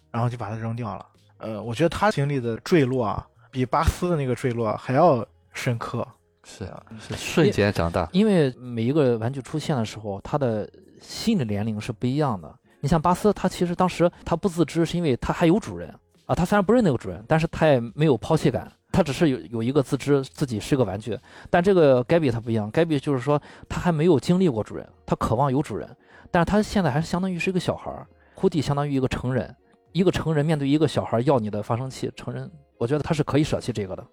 [0.09, 1.05] 然后就把它扔掉了。
[1.37, 5.23] 呃，我觉得他经历的坠落啊，比巴斯的那个坠落还要
[5.53, 6.05] 深刻。
[6.43, 8.09] 是啊，是瞬间长大。
[8.11, 10.67] 因为每一个玩具出现的时候，他的
[10.99, 12.53] 心理年龄是不一样的。
[12.79, 15.93] 你像巴斯，他其实当时他不自知，是因为他还有主人。
[16.25, 21.17] 啊，他虽然不认那个主人，但是他也没有抛弃感，他只是有有一个自知自己是个玩具。
[21.49, 25.89] 但这个盖比他不一样，盖比就是说他还没有经历过主人，他渴望有主人，
[26.29, 28.05] 但是他现在还是相当于是一个小孩儿。
[28.35, 29.55] 胡迪相当于一个成人，
[29.93, 34.05] 一个成人面对一个小孩要你的发声器，成人我觉得他是可以舍弃这个的。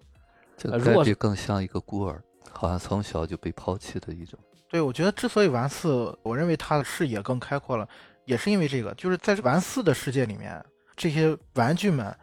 [0.57, 4.39] 这个盖比更像一个孤儿，好像从小就被抛弃的一种。
[4.69, 7.87] 对，我觉得之所以玩四，我认为他的视野更开阔了，
[8.25, 10.63] 也是因为这个，就是在玩四的世界里面。
[10.95, 12.15] 这些玩具们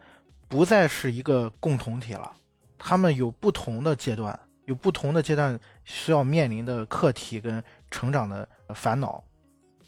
[0.47, 2.31] 不再是一个共同体了，
[2.77, 9.23] 他们有不同的阶段，有不同的阶段需要面临的课题跟成长的烦恼。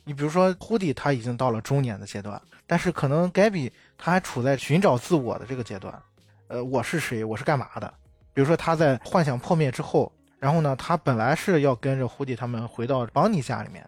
[0.04, 6.00] 你比如说，胡迪他已经到了中年的阶段，但是可能盖比他还处在寻找自我的这个阶段。
[6.48, 7.24] 呃，我是谁？
[7.24, 7.92] 我是干嘛的？
[8.32, 13.88] 比如说他在幻想破灭之后，然后呢，他本来是要跟着胡迪他们回到邦尼家里面。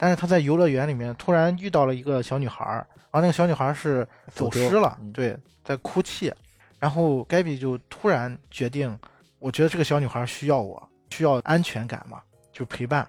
[0.00, 6.32] 但是他在游乐园里面突然遇到了一个小女孩，然后那个小女孩是走失了，对，在哭泣，
[6.78, 8.96] 然后盖比就突然决定，
[9.40, 12.22] 我觉得这个小女孩需要我，需要安全感嘛，
[12.52, 13.08] 就陪伴，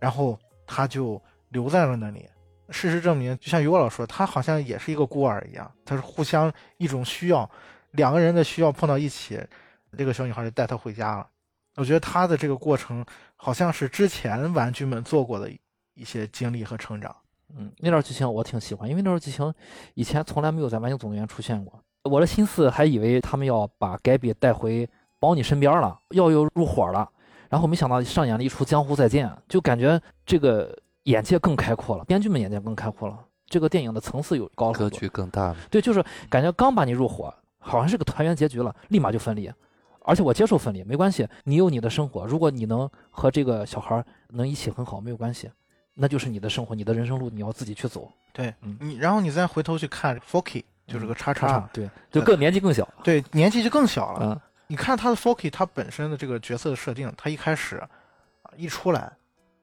[0.00, 0.36] 然后
[0.66, 2.28] 他就留在了那里。
[2.70, 7.48] 事实证明，就像尤老说，他好像也是一个孤儿一样，他是互相一种需要，
[7.92, 9.40] 两个人的需要碰到一起，
[9.96, 11.28] 这个小女孩就带他回家了。
[11.76, 13.04] 我觉得他的这个过程
[13.36, 15.50] 好像是之前玩具们做过的。
[15.98, 17.16] 一些经历和成长，
[17.56, 19.50] 嗯，那段剧情我挺喜欢，因为那段剧情
[19.94, 21.80] 以前从来没有在《玩具总动员》出现过。
[22.02, 24.86] 我的心思还以为他们要把盖比带回
[25.18, 27.08] 保你身边了，要又入伙了，
[27.48, 35.56] 然后没想到上演了一出《江湖再见》，就感觉这个眼界更开阔了，编剧们眼界更开阔了，这个电影的层次有高了，格局更大了。
[35.70, 39.50] 对，就是感觉刚把你入伙，好像是个团圆结局了，立马就分离。
[40.06, 45.50] 而且我接受分离，没关系，你有你的生活，如果你能和这个小孩能一起很好，没有关系。
[45.94, 48.08] 那就是你的生活，你的人生路，你要自己去走。
[48.32, 54.20] 对，你然后你再回头去看 Forky，就是个叉叉，对，就更年纪更小，对，年纪就更小了。
[54.22, 57.82] 嗯，你看他的 Forky，他本身的这个角色的设定，他一开始
[58.56, 59.12] 一出来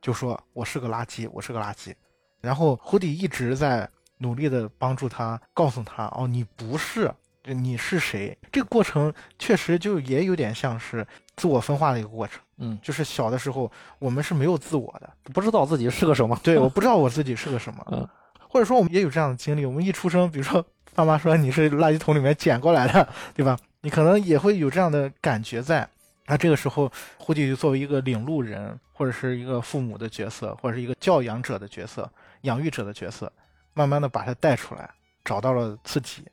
[0.02, 1.94] 就说我是个垃圾，我是个垃圾。
[2.42, 7.10] 然后胡迪一直在努力的帮助他，告诉他哦，你不是，
[7.46, 8.38] 你是谁？
[8.52, 12.40] 这个过程确实就也有点像是自我分化的一个过程。
[12.58, 13.70] 嗯，就是小的时候，
[14.00, 16.40] 我们是没有自我的，不知道自己是个什么。
[16.44, 17.86] 对，我不知道我自己是个什么。
[17.92, 18.08] 嗯，
[18.48, 23.58] 或者说我们也有这样的经历，我们一出生，比如说爸妈说你是垃圾桶里面捡过来的，对吧？
[23.82, 25.88] 你可能也会有这样的感觉在。
[26.28, 32.10] 那这个时候，胡迪就作为一个领路人，或者是一个父母的角色，或者是一个教养者的角色、
[32.44, 33.30] 养育者的角色，
[33.74, 34.90] 慢慢的把他带出来，
[35.26, 36.24] 找到了自己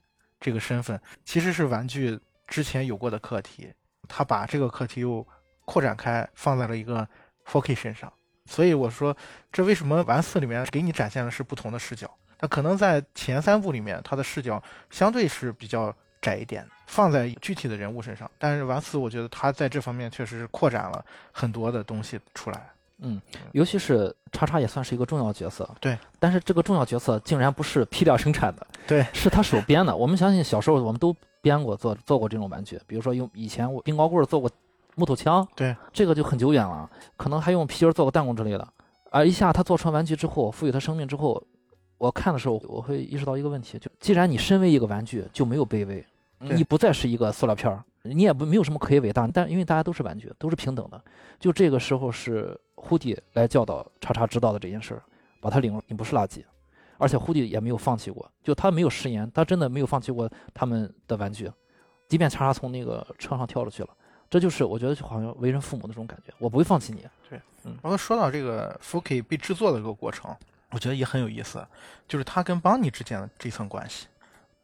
[0.40, 3.72] 这个身份，其实是玩具之前有过的课题，
[4.08, 5.26] 他把这个课题又。
[5.66, 7.06] 扩展开放在了一个
[7.46, 8.12] 4K 身上，
[8.44, 9.16] 所以我说，
[9.52, 12.12] 这为什么玩四里面给你展现的是不同的视角？
[12.40, 14.60] 那可能在前三部里面，他的视角
[14.90, 18.28] 相对是比较窄一点，放在具体的人物身上。
[18.36, 22.68] 但是玩四，我觉得他在这方面确实是扩展了很多的东西出来。
[23.00, 23.20] 嗯，
[23.52, 25.68] 尤其是叉叉也算是一个重要角色。
[25.80, 29.96] 对，但是这个重要角色竟然不是批量生产的，对，是他手编的。
[29.96, 34.50] 我们相信小时候我们都编过做做过这种玩具，比如说用以前我冰糕棍做过。
[34.96, 38.68] 木头枪，对，这个就很久远了，可能还用皮筋做过弹弓之类的。
[39.10, 41.42] 而一下他做成玩具之后，赋予他生命之后，
[41.96, 46.04] 我看的时候我会意识到一个问题：就既然你身为一个玩具，就没有卑微，
[46.40, 49.26] 你不再是一个塑料片儿，你也不没有什么可以伟大。
[49.26, 51.02] 但因为大家都是玩具，都是平等的。
[51.38, 55.02] 就这个时候是胡迪来教导叉叉知道的这件事儿，
[55.40, 56.42] 把他领入，你不是垃圾，
[56.98, 61.50] 而且胡迪也没有放弃过，就他没有食言，他真的没有放弃过他们的玩具，
[62.08, 63.88] 即便叉叉从那个车上跳出去了。
[64.28, 67.04] 这就是我觉得就好像为人父母的这种感觉，我不会放弃你。
[67.28, 67.76] 对，嗯。
[67.82, 70.34] 然后说到这个 Fuki 被制作的这个过程，
[70.70, 71.66] 我觉得也很有意思，
[72.06, 74.06] 就是他跟邦尼之间的这层关系。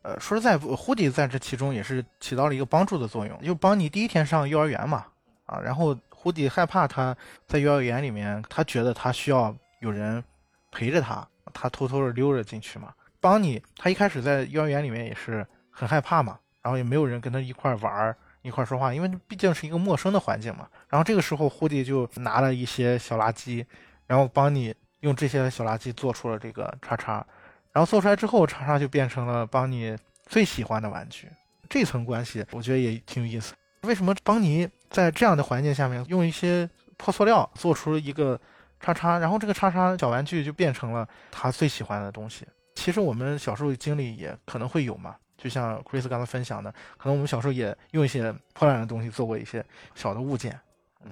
[0.07, 3.37] 呃，说实在，胡迪在这其中也是起到了一个帮助的作用。
[3.43, 5.05] 就邦尼第一天上幼儿园嘛，
[5.47, 7.17] 啊，然后胡迪害怕他
[7.49, 10.23] 在幼儿园里面，他觉得他需要有人
[10.71, 12.95] 陪着他，他偷偷的溜着进去嘛。
[13.21, 18.17] 邦尼他一开始在幼儿园里面也是很害怕嘛，然后也没有人跟他一块玩儿。
[18.43, 20.69] 一块说话，因为毕竟是一个陌生的环境嘛。
[20.89, 23.67] 然后这个时候，胡迪就拿了一些小垃圾，
[24.07, 27.27] 然后帮你用这些小垃圾做出了这个叉叉。
[27.77, 31.29] 然后做出来之后，叉叉就变成了邦尼最喜欢的玩具。
[31.69, 33.53] 这层关系我觉得也挺有意思。
[33.83, 36.67] 为什么邦尼在这样的环境下面用一些
[36.97, 38.41] 破塑料做出一个
[38.81, 42.47] 叉叉，然后这个叉叉小玩具就变成了他最喜欢的东西？
[42.75, 45.15] 其实我们小时候经历也可能会有嘛。
[45.37, 49.63] 就像 Chris 刚才分享的，可能我们小时候也用一些破烂的东西做过一些
[49.95, 50.59] 小的物件。
[51.05, 51.11] 嗯，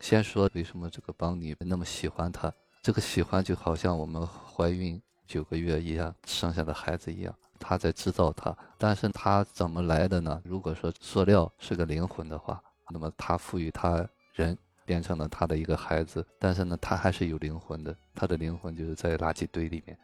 [0.00, 2.52] 先说为什么这个邦尼那么喜欢它？
[2.80, 8.56] 这个喜欢就好像我们怀孕九个月一样，生下的孩子一样，他在制造它。
[8.78, 10.40] 但是它怎么来的呢？
[10.44, 17.96] 如果说塑料是个灵魂的话，那么它赋予它人变成了他的一个孩子，但是呢，他还是有灵魂的。
[18.14, 19.96] 他的灵魂就是在垃圾堆里面。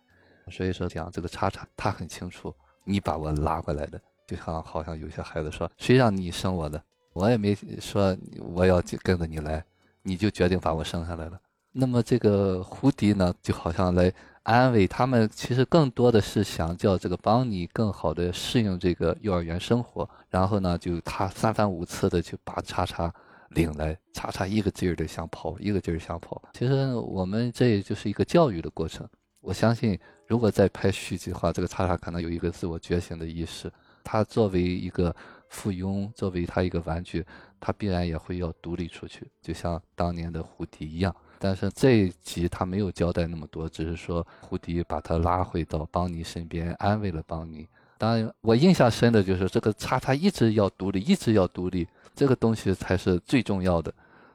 [0.51, 2.55] 所以说讲这个叉叉，他很清楚。
[2.85, 6.83] 你把我拉过来的，就像好像有些孩子说，谁让你生我的？
[7.13, 9.63] 我也没说我要跟着你来，
[10.03, 11.39] 你就决定把我生下来了。
[11.73, 14.13] 那么这个胡迪呢，就好像来
[14.43, 20.09] 安慰他们，其实更多的是想叫这个帮你更好的适应这个幼儿园生活。
[20.29, 23.13] 然后呢，就他三番五次的去把叉叉
[23.51, 26.43] 领来，叉叉一个劲儿的想跑，一个劲儿想跑。
[26.55, 29.09] 其实我们这也就是一个教育的过程。
[29.41, 29.99] 我相信。
[30.27, 33.69] 如果再拍续集的话，这个叉叉可能有一个自我觉醒的意识。
[34.05, 35.13] 他作为一个
[35.49, 37.27] 附庸，作为他一个玩具，
[37.59, 41.13] 他必然也会要独立出去，就像当年的胡迪一样。
[41.41, 47.67] 但是这一集他没有交代那么多，只是说胡迪把他拉回到邦尼身边，安慰了邦尼。
[47.99, 53.93] 当然，我印象深的就是这个叉叉一直要独立，一直要独立，这个东西才是最重要的。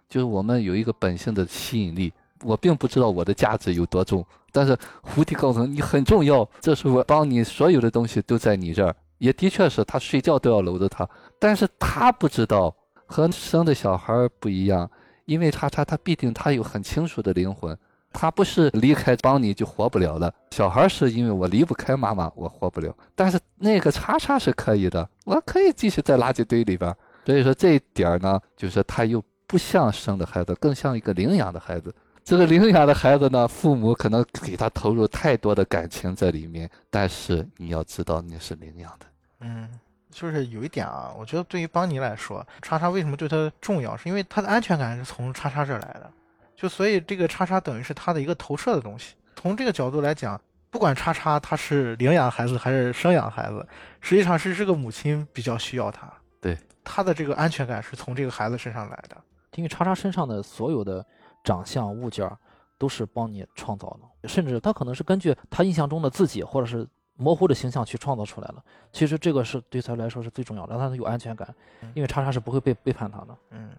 [0.10, 2.12] 就是我们有一个本性的吸引力。
[2.44, 6.48] 我并不知道我的价值有多重，但是胡迪告诉你很重要。
[6.60, 12.76] 这是我帮你所有的东西都在你这儿，也的确是他睡觉都要搂着他，但是他不知道
[13.08, 14.88] 和生的小孩不一样，
[15.26, 17.78] 因为他他他必定他有很清楚的灵魂，
[18.14, 20.34] 他不是离开帮你就活不了了。
[20.52, 22.96] 小孩是因为我离不开妈妈，我活不了。
[23.14, 26.96] 但是那个叉叉是可以的，我可以继续在垃圾堆里边。
[27.26, 31.94] 所以说这一点呢，就是他又不像生的孩子，更像一个领养的孩子。
[32.24, 39.06] 这个领养的孩子呢，父母可能给他投入太多的感情在里面，但是你要知道你是领养的。
[39.42, 39.70] 嗯，
[40.16, 46.10] 就是有一点啊，我觉得对于邦尼来说，叉叉为什么对他重要，是因为他的安全感是从叉叉这儿来的。
[46.56, 49.16] 就所以这个叉叉等于是他的一个投射的东西。
[49.36, 50.40] 从这个角度来讲，
[50.72, 53.68] 不管叉叉他是领养孩子还是生养孩子，
[54.00, 56.10] 实际上是这个母亲比较需要他。
[56.40, 59.18] 对，他的这个安全感是从这个孩子身上来的。
[59.56, 61.06] 因为叉叉身上的所有的。
[61.46, 62.28] 长相物件
[62.76, 68.64] 都是邦尼创造的，甚至他可能是根据他印象中的自己或者是模糊的形象去创造出来了。
[68.92, 71.54] 其实这个是对他来说是最重要的，让他有安全感，
[71.94, 73.38] 因为叉叉是不会背背叛他的。
[73.52, 73.72] 嗯，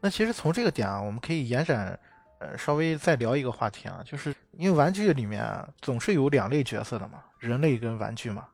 [0.00, 1.98] 那其实从这个点啊，我们可以延展，
[2.38, 5.44] 呃，稍微再聊一个话题啊，就是因为玩具里面
[5.80, 8.46] 总是有两类角色的嘛，人类跟玩具嘛。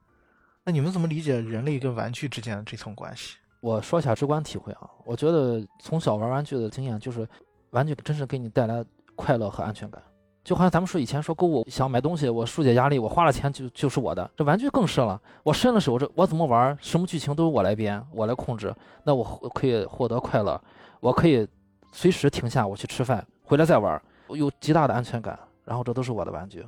[0.64, 3.37] 那你们怎么理解人类跟玩具之间的这层关系？
[3.61, 7.29] 我说一下直观体会啊，我觉得从小玩玩具的经验就是。
[7.73, 8.85] 玩具真是给你带来
[9.16, 10.03] 快乐和安全感，
[10.45, 14.28] 就好像咱们说以前说购物想买东西，我疏解压力，我花了钱就就是我的。
[14.36, 18.74] 这玩具更是了，我伸了手，这我怎么玩，什么剧情都是我来编，我来控制，
[19.05, 19.24] 那我
[19.55, 20.61] 可以获得快乐，
[21.01, 21.47] 我可以
[21.93, 25.38] 随时停下，我去吃饭，回来再玩，有极大的安全感。
[25.64, 26.66] 然后这都是我的玩具，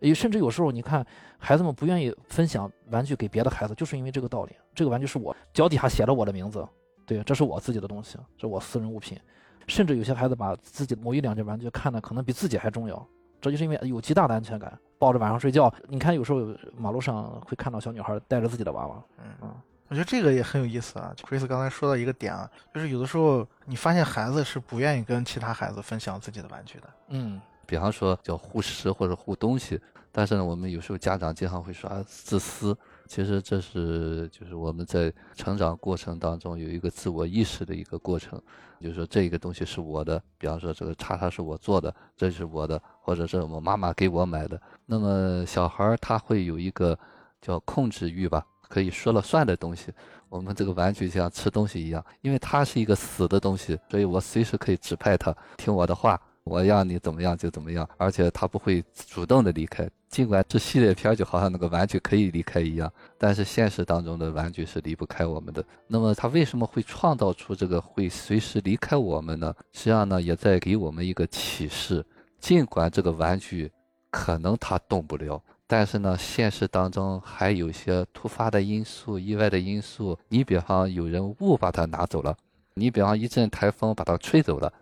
[0.00, 1.04] 也甚至有时候你看
[1.38, 4.52] 孩子们不愿意分享玩具给别的孩子，就是因为这个道理。
[4.74, 6.62] 这个玩具是我脚底下写了我的名字，
[7.06, 9.18] 对，这是我自己的东西，这我私人物品。
[9.66, 13.06] 甚至有些孩子把自己某一两件玩具看的可能比自己还重要，
[13.40, 15.72] 这就是因为有极大的安全感，抱着晚上睡觉。
[15.88, 16.40] 你看有时候
[16.76, 19.54] 马路上会看到小女孩带着自己的娃娃，嗯嗯，
[19.88, 21.14] 我觉得这个也很有意思啊。
[21.22, 32.76] Chris 刚才说到一个点啊，就是有的时候你发现孩子是不愿意跟其他孩子分享自己的玩具的，嗯，比方说叫护食或者护东西，但是呢，我们有时候家长经常会说啊自私。
[33.06, 38.40] 其实这是就是我们在成长过程当中有一个自我意识的一个过程，
[38.80, 44.60] 就是说这个东西是我的，比方说这个叉叉是我做的，这是我的，或者是我妈妈给我买的。
[44.86, 46.98] 那么小孩他会有一个
[47.40, 49.92] 叫控制欲吧，可以说了算的东西。
[50.28, 56.20] 我们这个玩具像吃东西一样，因为它是一个死的东西，所以我随时可以指派它听我的话。
[56.44, 59.88] 我让你怎么样就怎么样，而且他不会主动的离开。
[60.10, 65.64] 尽管这系列片就好像那个玩具可以离开一样，但是现实当中的玩具是离不开我们的。
[65.88, 69.54] 那么他为什么会创造出这个会随时离开我们呢？
[69.72, 72.04] 实际上呢，也在给我们一个启示：
[72.38, 73.72] 尽管这个玩具
[74.10, 80.16] 可能它动不了，但是呢，现实当中还有些突发的因素、意外的因素。
[80.28, 82.36] 你比方有人误把它拿走了，
[82.74, 84.72] 你比方一阵台风把它吹走了。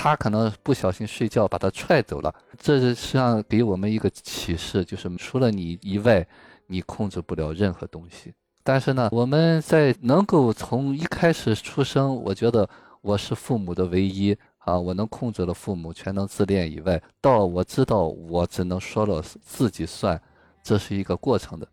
[0.00, 6.24] 他可能不小心睡觉把他踹走了，这是实际上给我们一个启示，就是除了你以外，
[6.68, 8.32] 你控制不了任何东西。
[8.62, 12.68] 但是呢，我们在能够从一开始出生，我觉得
[13.00, 20.20] 我是父母的唯一啊，我能控制了父母全能自恋以外，到我知道我只能说了自己算，
[20.62, 21.66] 这是一个过程的。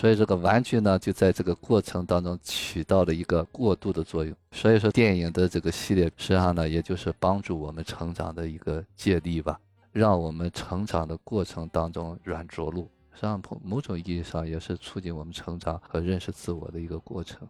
[0.00, 4.34] 所以这个玩具呢，就在这个过程当中起到了一个过渡的作用。
[4.50, 9.60] 所以说，电影的这个系列实际上呢，也就是帮助我们成长的一个借力吧，
[9.92, 12.88] 让我们成长的过程当中软着陆。
[13.12, 17.46] 实际上，某种意义上也是促进我们成长和认识自我的一个过程。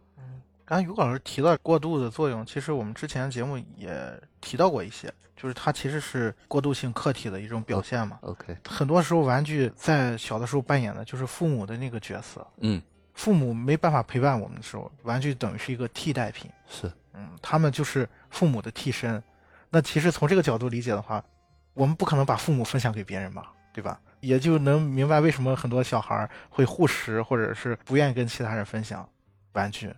[0.71, 5.13] 嗯，刚才于老师提到过渡的作用，其实我们之前节目也提到过一些。
[5.37, 8.19] 就是它其实是过渡性客体的一种表现嘛。
[8.21, 12.47] OK，很多时候玩具在小的时候扮演的就是父母的那个角色。
[12.59, 12.81] 嗯，
[13.15, 16.51] 父母没办法陪伴我们的时候，玩具等于是一个替代品。
[16.69, 19.23] 是，嗯，他们就是父母的替身。
[19.71, 21.25] 那其实从这个角度理解的话，
[21.73, 23.99] 我们不可能把父母分享给别人吧，对吧？
[24.21, 29.09] 也就能明白为什么很多小孩会护食，或者是不愿意跟其他人分享
[29.55, 29.91] 玩具。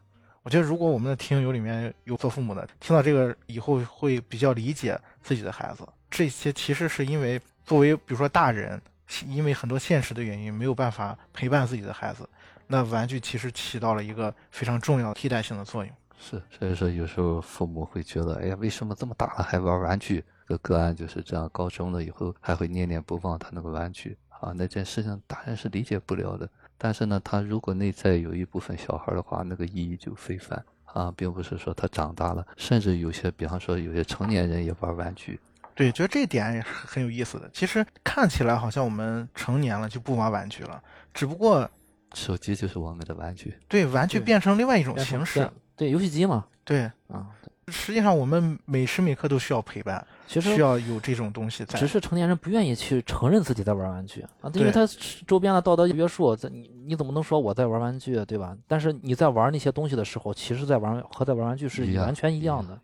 [0.43, 5.86] 我觉得，如果我们的听友里面有做父母的，听到这个以后会比较理解自己的孩子。
[6.11, 8.80] 这些其实是因为作为比如说大人，
[9.26, 12.28] 因为很多现实的原因没有办法陪伴自己的孩子，
[12.66, 15.95] 那玩具其实起到了一个非常重要替代性的作用。
[16.18, 20.24] 是，所以说有时候父母会觉得，哎呀，为什么这么大了还玩玩具？
[20.45, 26.49] 个个案就是这样，高中了以后还会念念不忘他那个玩具啊，那件事情大人是理解不了的。
[26.85, 35.39] 但是呢，他如果内在有一部分小孩的话，那个意义就非凡啊，并不是说他长大了，甚至有些，比方说有些成年人也玩玩具。
[35.76, 37.49] 对，觉得这点也是很有意思的。
[37.53, 40.83] 其实看起来好像我们成年了就不玩玩具了，
[41.14, 41.70] 只不过
[42.14, 43.57] 手机就是我们的玩具。
[43.68, 45.49] 对，玩具变成另外一种形式。
[45.76, 46.45] 对，游戏机嘛。
[46.64, 47.30] 对啊，
[47.68, 51.79] 实际上我们每时每刻都需要陪伴，其实需要有这种东西在。
[51.79, 54.87] 只是成年人不愿意去承认自己在玩玩具啊，因为他
[55.27, 58.57] 周边的道德约束，在你你怎么能说我在玩玩具，对吧？
[58.66, 62.79] 但是你在玩那些东西的时候，其实在玩和在玩玩具是完全一样的。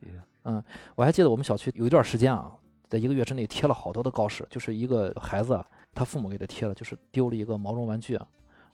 [0.45, 0.62] 嗯。
[0.95, 2.51] 我还记得我们小区有一段时间啊，
[2.89, 5.62] 在一个月之内贴了好多的告示，就是一个孩子
[5.95, 8.18] 他父母给他贴了，就是丢了一个毛绒玩具，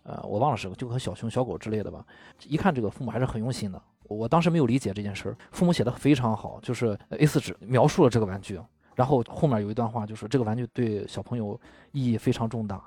[0.04, 2.04] 呃，我忘了是个就和小熊、小狗之类的吧。
[2.46, 8.60] 一看这个父母还是很用心的，我当时没有理解这件事儿，父母写的非常好，就是 A4 纸描述了这个玩具，
[8.94, 11.58] 然后后面有一段话，就是这个玩具对小朋友
[11.92, 12.82] 意义非常重大。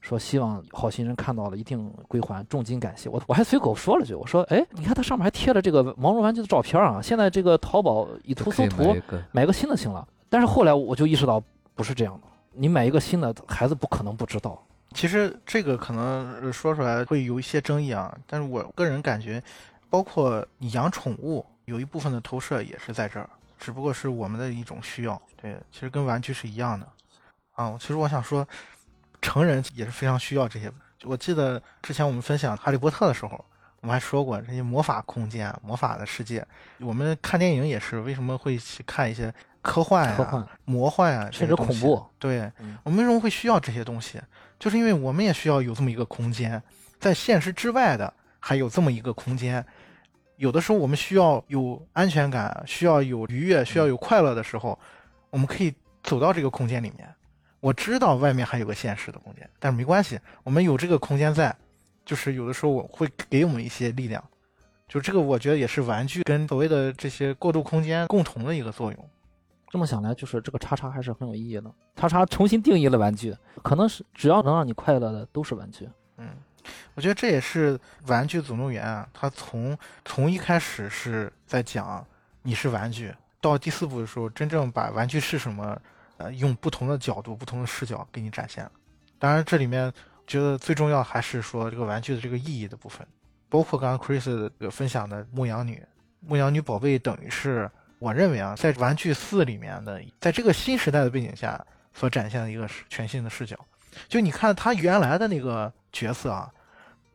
[0.00, 3.22] 说希望好心人看到了一定归还，重金感谢我。
[3.28, 7.00] 我还随口说了句，我说，哎，你看它上面还贴了这个毛绒玩具的照片啊。
[7.00, 8.96] 现在这个淘宝以图搜图，
[9.30, 10.04] 买个新的行了。
[10.28, 11.40] 但是后来我就意识到
[11.76, 14.60] 不是这样的，你买一个新的，孩子不可能不知道。
[14.92, 19.42] 其实这个可能说出来会有一些争议啊，但是我个人感觉，
[19.90, 23.28] 包括你养宠物，有一部分的投射也是在这儿，
[23.58, 25.20] 只不过是我们的一种需要。
[25.40, 26.86] 对，其实跟玩具是一样的。
[27.52, 28.46] 啊，其实我想说。
[29.24, 30.68] 成人也是非常需要这些。
[31.04, 33.44] 我记得之前我们分享《哈利波特》的时候，
[33.80, 36.44] 我们还说过这些魔法空间、魔法的世界。
[36.80, 39.32] 我们看电影也是，为什么会去看一些
[39.62, 42.04] 科幻啊、魔幻啊，甚至恐怖？
[42.18, 42.50] 对，
[42.82, 44.20] 我们为什么会需要这些东西？
[44.62, 46.62] 就是因为我们也需要有这么一个空间，
[47.00, 49.66] 在现实之外的还有这么一个空间。
[50.36, 54.78] 有的时候我们需要有安全感，需要有愉悦，需要有快乐的时候，
[55.30, 57.12] 我们可以走到这个空间里面。
[57.58, 61.52] 我知道外面还有个现实的空间，但是没关系，我们有这个空间在，
[62.04, 64.22] 就是有的时候我会给我们一些力量，
[64.86, 69.10] 就这个我觉得也是玩具跟所谓的这些过渡空间共同的一个作用。
[69.72, 71.72] 这么想来，就是这个叉叉还是很有意义的。
[71.96, 75.88] 叉叉重新定义了玩具，可能是只要能让你快乐的都是玩具。
[76.18, 76.28] 嗯，
[76.94, 82.06] 我觉得这也是玩具总动员啊，它从从一开始是在讲
[82.42, 85.76] 你是玩具，到第四部的时候，真正把玩具是什么。
[86.18, 88.70] 呃，用不同的角度、不同的视角给你展现了。
[89.18, 89.92] 当然，这里面
[90.24, 93.04] 觉得最重要还是说这个玩具的这个意义的部分，
[93.48, 95.82] 包括刚刚 Chris 分享的牧羊女，
[96.20, 97.68] 牧羊女宝贝等于是
[98.02, 103.56] 我认为啊，在玩具四里面的，在这个新时代的背景下所展现的一个全新的视角。
[104.08, 106.50] 就你看他原来的那个角色啊，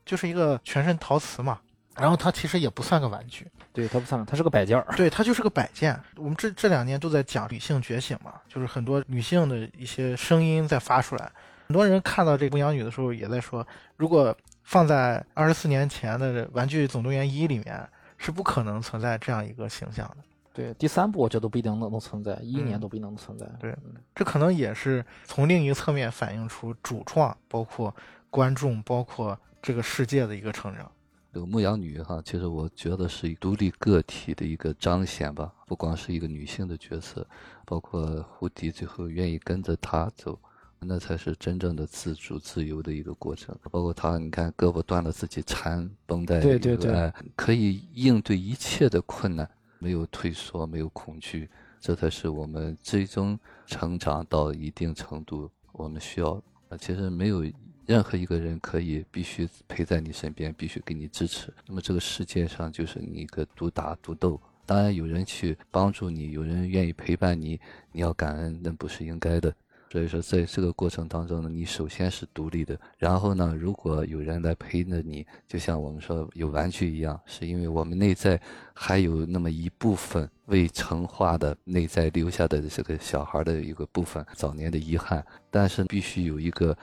[0.06, 1.60] 就是一个全身陶瓷嘛。
[1.98, 4.86] 然后他其实也不算个玩具，对，他不算，他是个摆件儿。
[4.96, 6.00] 对，他就是个摆件。
[6.16, 11.30] 我们这这两年都在讲女性觉醒嘛，就是很多女性的一些声音在发出来。
[11.68, 13.68] 很多人看到这个牧羊女的时候，也在说，
[13.98, 14.34] 如果
[14.64, 20.18] 放在二十四年前的《玩具总动员一》里面，是不可能存在这样一个形象的。
[20.58, 23.46] 对，第三部我觉得都不一定能能存在，一一年都不一定能存在。
[23.60, 23.78] 对，
[24.16, 27.96] 这可能也是从另一个侧面反映出主创、包括
[28.32, 30.92] 观众、包括这个世界的一个成长。
[31.32, 35.54] 这个牧羊女哈，其实我觉得是独立个体的一个彰显吧。
[35.68, 37.24] 不光是一个女性的角色，
[37.64, 40.40] 包括胡迪最后愿意跟着她走，
[40.80, 43.56] 那才是真正的自主自由的一个过程。
[43.70, 49.48] 包括她，你看胳膊断了自己缠绷带，对对对，可以应对一切的困难，
[49.80, 51.50] 没有退缩，没有恐惧，
[51.80, 56.42] 这才是我们最终成长到一定程度我们需要。
[56.80, 57.44] 其实没有。
[57.88, 61.54] 任何一个人可以必须陪在你身边，必须给你支持。
[61.66, 64.38] 那么这个世界上就是你一个独打独斗。
[64.66, 67.58] 当然有人去帮助你，有人愿意陪伴你，
[67.94, 69.56] 你要感恩，那不是应该的。
[69.92, 72.80] 所以说，在这个过程当中呢，你首先是独立的。
[72.98, 78.40] 然后呢，如果有人来陪着你，就像我们说有玩具一样，是因为我们内在
[78.74, 85.26] 还有那么一部分未成化的内在留下的这个小孩的一个部分，早年的遗憾。
[85.50, 86.78] 但是必须有一个。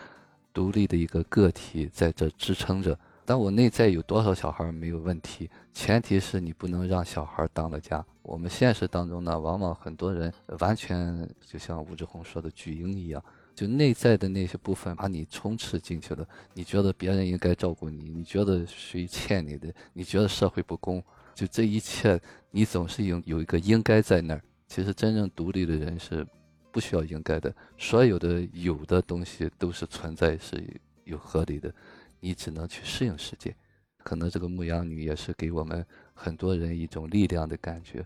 [0.54, 8.06] 独立的一个个体在这支撑着，但我内在有多少小孩没有问题，前提是你不能让小孩当了家。
[8.24, 13.22] 我们现实当中呢，往往很多人完全就像吴志红说的巨婴一样，
[13.54, 16.26] 就内在的那些部分把你充斥进去了。
[16.54, 21.00] 你觉得别人应该照顾你，你觉得谁欠你的，你觉得社会不公，
[21.34, 22.20] 就这一切，
[22.50, 24.42] 你总是有有一个应该在那儿。
[24.66, 26.26] 其实真正独立的人是。
[26.74, 30.60] 不需要应该的，所有的有的东西都是存在，是
[31.04, 31.72] 有合理的，
[32.18, 33.54] 你只能去适应世界。
[33.98, 38.04] 可能这个牧羊女也是给我们很多人一种力量的感觉，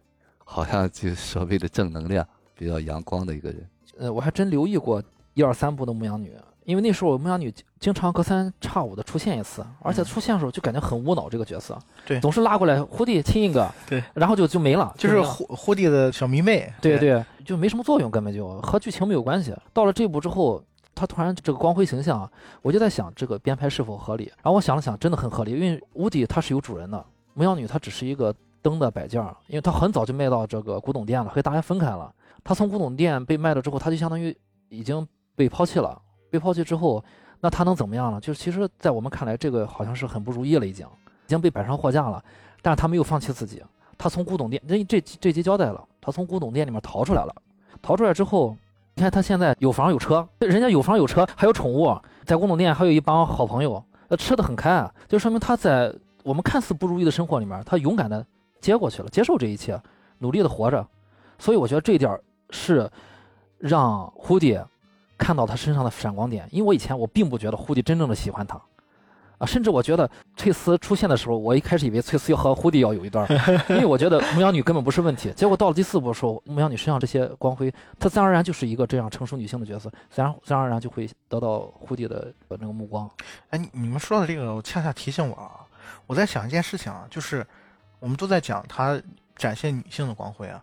[0.51, 2.27] 好像就所谓的正能量，
[2.57, 3.69] 比较阳光的一个人。
[3.99, 5.03] 呃，我还真留意过
[5.35, 6.33] 一二三部的牧羊女。
[6.65, 19.55] 因为那时候牧羊女经常隔三差五的出现一次，而且出现的时候就感觉很无脑，这个角色，对，总是拉过来胡迪亲一个，对，然后就就没了，就是胡胡迪的小迷妹，对对，就没什么作用，根本就和剧情没有关系。
[19.73, 20.63] 到了这部之后，
[20.95, 22.31] 他突然这个光辉形象，
[22.61, 24.25] 我就在想这个编排是否合理。
[24.43, 32.13] 然后我想了想，真的很合理，因为乌迪他是有主人的，牧羊女她只是一个灯的摆件儿，因为他很早就卖到这个古董店了，和大家分开了。
[32.45, 34.37] 他从古董店被卖了之后，他就相当于
[34.69, 36.01] 已经被抛弃了。
[36.31, 37.03] 被抛弃之后，
[37.41, 38.21] 那他能怎么样呢？
[38.21, 42.23] 就是其实，在我们看来，这个好像是很不如意了，已经已经被摆上货架了。
[42.61, 43.63] 但是他没有放弃自己，
[43.97, 47.35] 他从古董店，这这这集交代了，他从古董店里面逃出来了。
[47.81, 48.57] 逃出来之后，
[48.95, 55.95] 你看他现在有房有车，人家有房有车，还有宠物，在古董店还有一帮好朋友，那，吃的很开啊，就说明他在
[56.25, 58.27] 我们看似不如意的生活里面，他勇敢的
[58.61, 59.81] 接过去了，接受这一切，
[60.19, 60.87] 努力的活着。
[61.39, 62.19] 所以我觉得这一点
[62.51, 62.91] 是
[63.59, 64.59] 让胡迪
[65.17, 68.61] 看到他身上的闪光点，因为我以前我并不觉得胡迪真正的喜欢他。
[69.39, 73.25] 啊，甚至我觉得翠丝出现的时候，我一开始以为翠丝要和胡迪要有一段，
[73.69, 75.33] 因为我觉得牧羊女根本不是问题。
[75.37, 83.09] 结果到了第四部的时候，牧羊女身上这些光辉，她自然而然就是一个这样成熟女性的角色，自然自然而然就会得到胡迪的那个目光。
[83.51, 85.65] 哎，你们说的这个，我恰恰提醒我啊，
[86.09, 87.47] 我在想一件事情啊，就是
[88.01, 89.01] 我们都在讲她
[89.37, 90.63] 展现女性的光辉啊。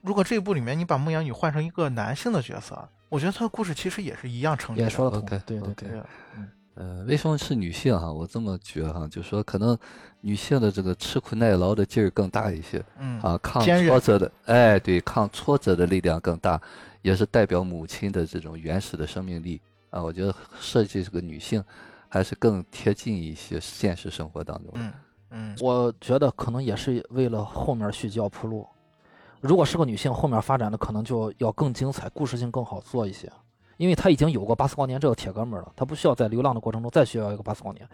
[0.00, 4.84] 如果这一部里面你把牧羊女换成一个男性的角色，我觉得她的故事其实也是一样成立的。
[4.84, 5.88] 也说得通，对对对，
[6.36, 6.48] 嗯。
[6.76, 8.12] 呃，为什么是女性哈？
[8.12, 9.78] 我这么觉哈，就说可能
[10.22, 16.60] 女性的这个吃苦耐劳的劲儿更大一些，嗯啊，抗挫折的，哎，对，抗挫折的力量更大，
[17.00, 20.02] 也是代表母亲的这种原始的生命力啊。
[20.02, 21.62] 我觉得设计这个女性
[22.08, 24.72] 还是更贴近一些现实生活当中。
[24.74, 24.92] 嗯
[25.36, 28.66] 嗯，我觉得可能也是为了后面续集要铺路。
[29.40, 33.30] 如果是个女性，后面发展的可能就要更精彩，故事性更好做一些。
[33.76, 37.86] 因为她已经有过巴斯光年这个铁哥们了，她不需要在流浪的过程中再需要一个巴斯光年。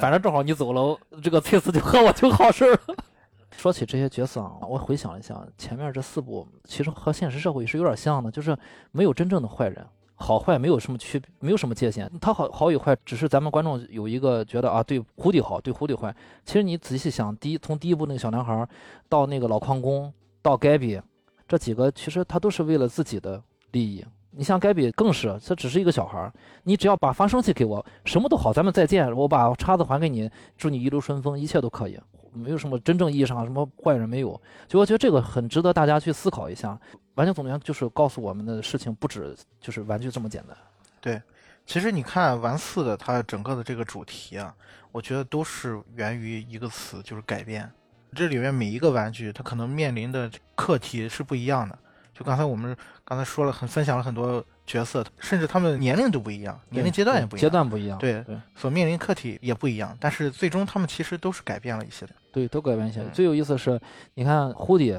[0.00, 2.80] 反正正好你走了，这个翠丝就和我就好事了。
[3.52, 8.56] 说起这些角色啊，我回想一下，前面这四部其实和现实社会是有点像的，就是
[8.90, 9.86] 没有真正的坏人，
[10.20, 12.10] 好坏没有什么区别，没有什么界限。
[12.20, 16.14] 他好好与坏，只是咱们观众有一个觉得啊，对胡迪好，对胡迪坏。
[16.44, 18.68] 其实你仔细想，第一从第一部那个小男孩
[19.08, 20.12] 到那个老矿工，
[20.42, 21.00] 到盖比，
[21.46, 23.40] 这几个其实他都是为了自己的
[23.70, 24.04] 利益。
[24.30, 26.30] 你像盖比更是，他只是一个小孩，
[26.64, 31.98] 你只要把发声器给我，什么都好，咱们再见，我把叉子还给你，祝你一路顺风，一切都可以，
[32.32, 34.40] 没有什么真正意义上什么坏人没有。
[34.66, 36.78] 就我觉得这个很值得大家去思考一下。
[37.14, 40.56] 玩具总动员就是告诉我们的事情不止就是玩具这么简单。
[41.00, 41.20] 对，
[41.66, 44.54] 其实你看玩四的它整个的这个主题啊，
[44.92, 47.68] 我觉得都是源于一个词，就是改变。
[48.14, 51.76] 这里面每一个玩具它可能面临的课题是不一样的。
[52.14, 63.02] 就刚才我们刚才说了，很分享了很多角色，甚至他们年龄都不一样，年龄阶段也不一样，阶段不一样，对对，所面临课题也不一样，但是最终他们其实都是改变了一些的，对，都改变一些。
[63.12, 63.80] 最有意思的是，
[64.14, 64.96] 你看胡迪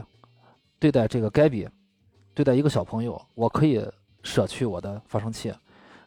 [0.80, 1.70] 对待这个盖比，
[2.34, 3.86] 对待一个小朋友，我可以
[4.24, 5.52] 舍去我的发生器；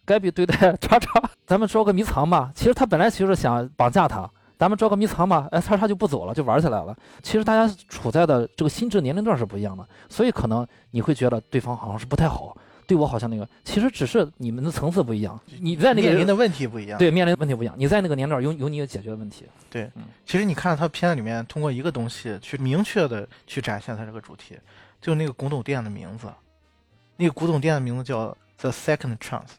[0.04, 2.50] 盖比对待叉叉， 咱们捉个迷藏吧。
[2.54, 4.28] 其实他本来就是想绑架他。
[4.58, 6.96] 咱们捉个迷藏吧，哎，叉叉就不走了，就玩起来了。
[7.20, 12.56] 其实大家处在的这个心智年龄段是不一样的，所以可能你会觉得对方好像是不太好，
[12.92, 15.40] 对我好像那个，其实只是你们的层次不一样。
[15.60, 17.74] 你在那个面临的问题不一样，对，面临的问题不一样。
[17.78, 19.46] 你在那个年龄段有有你解决的问题。
[19.70, 19.90] 对，
[20.26, 24.58] 其实你看到他片子里面通过一个东西去明确的去展现他这个主题，
[25.00, 26.26] 就那个古董店的名字，
[27.16, 29.52] 那个古董店的名字叫 The Second Chance。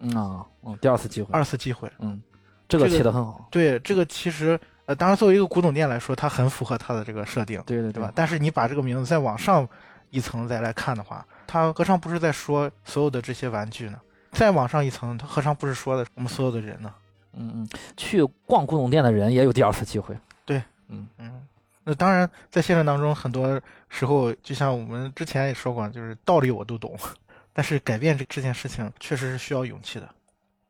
[0.00, 2.22] 嗯啊，嗯，第二次机会，二次机会，嗯。
[2.68, 8.12] 这个起的很好，对这个其实呃，当然作为一个古董店来说，它很符合它的这个设定，对对对吧？
[8.14, 9.66] 但是你把这个名字再往上
[10.10, 14.00] 一层再来看的话，它何尝不是在说所有的这些玩具呢？
[14.30, 16.94] 再往上一层，他何尝不是说的我们所有的人呢？
[17.32, 21.46] 嗯嗯，去逛古董店的人也有第二次机会，对，嗯嗯。
[21.84, 26.94] 那当然，在现实当中，很多时候就像我们之前也说过，就是道理我都懂，
[27.54, 30.06] 但是改变这这件事情确实是需要勇气的。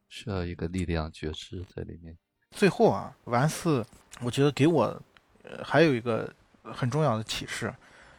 [0.09, 2.17] 需要一个力量觉知在里面。
[2.53, 3.85] 最后啊，完四，
[4.21, 4.85] 我觉得给我，
[5.43, 6.33] 呃，还有一个
[6.63, 7.75] 很重要的启示，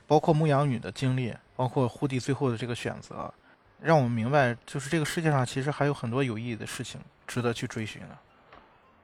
[0.06, 3.34] 包括牧羊女的经历，包括胡迪最后的这个选择，
[3.82, 8.18] 让我们明白，就是这个世界上其实还有很多有意义的事情值得去追寻的。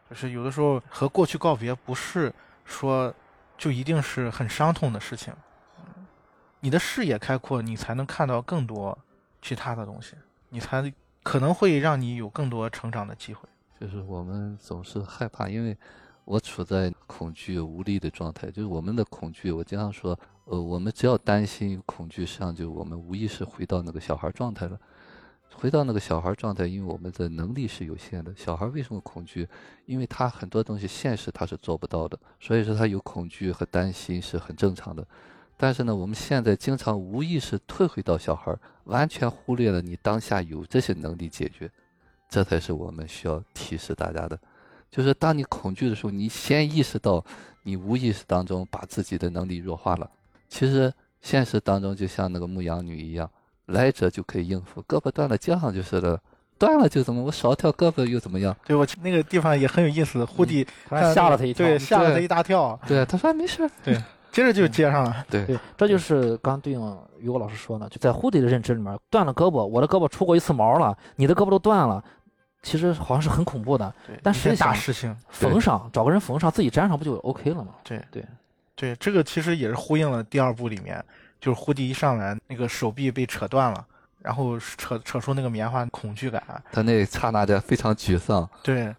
[0.09, 2.33] 就是有的时候和过去告别，不是
[2.63, 3.13] 说
[3.57, 5.33] 就一定是很伤痛的事情。
[6.61, 8.97] 你的视野开阔，你才能看到更多
[9.41, 10.15] 其他的东西，
[10.47, 10.93] 你才。
[11.25, 13.49] 可能会让你有更多成长的机会。
[13.81, 15.75] 就是我们总是害怕，因为
[16.25, 18.51] 我处在恐惧无力的状态。
[18.51, 24.77] 就是我们的恐惧，我经常说，呃，我们只要担心恐惧，实际上就我们无意识回到那个小孩状态了。
[25.53, 28.33] 回到那个小孩状态，因为我们的能力是有限的。
[28.35, 29.47] 小孩为什么恐惧？
[29.85, 35.07] 因为他很多东西现实他是做不到的，所以说他有恐惧和担心是很正常的。
[35.55, 38.53] 但是呢，我们现在经常无意识退回到小孩，
[38.83, 41.71] 完全忽略了你当下有这些能力解决，
[42.27, 44.37] 这才是我们需要提示大家的。
[44.91, 47.23] 就是当你恐惧的时候，你先意识到
[47.63, 50.09] 你无意识当中把自己的能力弱化了。
[50.47, 53.29] 其实现实当中就像那个牧羊女一样，
[53.65, 56.19] 来者就可以应付，胳膊断了接上就是了，
[56.57, 58.55] 断了就怎么，我少条胳膊又怎么样？
[58.65, 62.79] 对我那个地方也很有意思，呼地吓了他一跳，对，吓了他一大跳。
[62.87, 63.69] 对，他说没事。
[63.83, 63.95] 对，
[64.31, 65.25] 接着就接上了。
[65.29, 72.01] 对对，这就是刚对应于果老师说的，就在呼地的认知里面，断了胳膊，我的胳膊出过一次毛了，你的胳膊都断了。
[72.65, 73.93] 其实好像是很恐怖的，
[74.23, 77.75] 但实际上大事情缝上，找个人缝上，自己粘上不就 OK 了吗？
[77.83, 78.25] 对对
[78.75, 81.01] 对，这个其实也是呼应了第二部里面，
[81.39, 83.85] 就是胡迪一上来那个手臂被扯断了，
[84.19, 88.49] 然后扯扯出那个棉花，恐惧感，他那刹那间非常沮丧。
[88.63, 88.93] 对，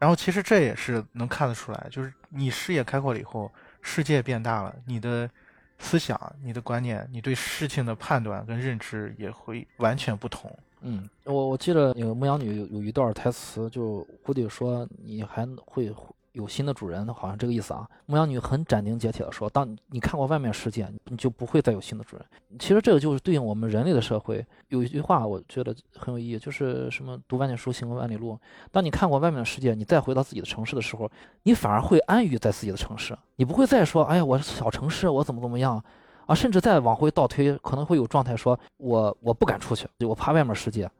[0.00, 3.48] 然后其实这也是能看得出来，就是你视野开阔了以后，
[3.80, 5.30] 世界变大了，你的
[5.78, 10.52] 思想、你的观念、你对事情的判断跟认知也会完全不同。
[10.86, 15.90] 嗯，我我记得那个牧羊女有一段台词，就胡迪说你还会
[16.32, 17.88] 有新的主人，好像这个意思啊。
[18.04, 22.26] 牧羊女很斩钉截铁地说，当你看过外面世界，你就不会再有新的主人。
[22.58, 24.44] 其实这个就是对应我们人类的社会。
[24.68, 28.38] 有一句话我觉得很有意义，就是什么读万卷书，行万里路。
[28.70, 31.10] 当你看过外面的世界，你再回到自己的城市的时候，
[31.44, 35.82] 你反而会安于在自己的城市，你不会再说，哎呀，我是小城市，我怎么怎么样。
[36.26, 40.90] 啊，甚至再往回倒推，可能会有状态说，我我不敢出去，我怕外面世界。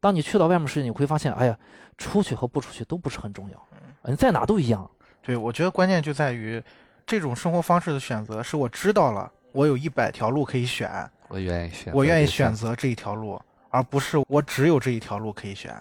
[0.00, 1.58] 当你去到外面世界，你会发现，哎呀，
[1.96, 3.66] 出去和不出去都不是很重要，
[4.04, 4.88] 你在哪都一样。
[5.22, 6.62] 对，我觉得关键就在于
[7.04, 10.88] 这种生活方式的选择，是我知道了，我有一百条路可以选，
[11.28, 13.40] 我愿意选，我愿意选择这一条路，
[13.70, 15.74] 而不是我只有这一条路可以选，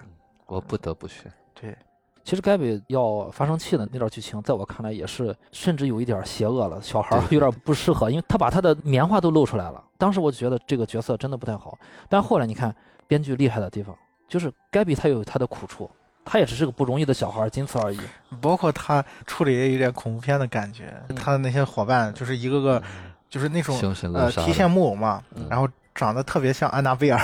[0.47, 1.31] 我不得不选。
[1.53, 1.75] 对。
[2.27, 6.77] 其实盖比要发生气的那段剧情，在我看来也是，甚至有一点邪恶了。
[6.81, 9.81] 小孩有点不适合，因为他把他的棉花都露出来了。
[9.97, 11.79] 当时我就觉得这个角色真的不太好。
[12.09, 12.75] 但后来你看，
[13.07, 13.95] 编剧厉害的地方，
[14.27, 15.89] 就是盖比他有他的苦处，
[16.25, 17.99] 他也只是个不容易的小孩，仅此而已。
[18.41, 22.83] 包括他处理也有点恐怖片的感觉，他的那些伙伴就是一个个，
[23.29, 23.79] 就是那种
[24.13, 27.17] 呃提线木偶嘛，然后长得特别像安娜贝尔。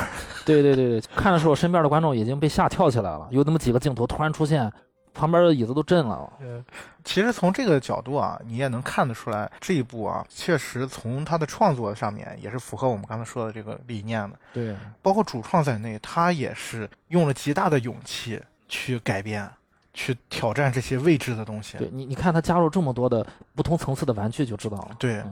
[0.45, 4.71] 对对对对，看的时候身边的观众已经被吓跳起来了，有那么几个镜头突然出现。
[5.13, 6.31] 旁边的椅子都震了。
[6.39, 6.63] 嗯，
[7.03, 14.39] 其实从这个角度啊，你也能看得出来，这一部啊，确实从他的创作上面也是符合我们刚才说的这个理念的。
[14.53, 19.47] 对，包括主创在内，他也是用了极大的勇气去改变、
[19.93, 21.77] 去挑战这些未知的东西。
[21.77, 24.95] 对你，你看他加入这么多的不同层次的玩具就知道了。
[24.97, 25.23] 对，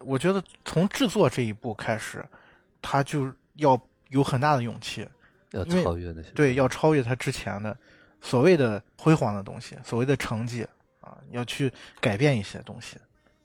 [0.00, 2.24] 我觉得从制作这一步开始，
[2.80, 3.80] 他就要
[4.10, 5.08] 有很大的勇气，
[5.50, 6.30] 要超越那些。
[6.30, 7.76] 对，要超越他之前的。
[8.24, 10.66] 所谓的辉煌的东西，所谓的成绩
[11.00, 11.70] 啊，要去
[12.00, 12.96] 改变一些东西。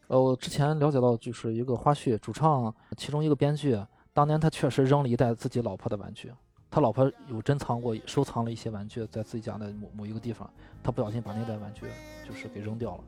[0.07, 3.77] 呃，我之前了解到，就是一个花絮，主唱其中一个编剧，
[4.13, 6.31] 当年他确实扔了一袋自己老婆的玩具，
[6.71, 10.49] 他老婆有珍藏过，收藏了一些玩具在自己家的某某一个地方，
[10.81, 11.81] 他不小心把那袋玩具
[12.25, 13.03] 就是给扔掉了。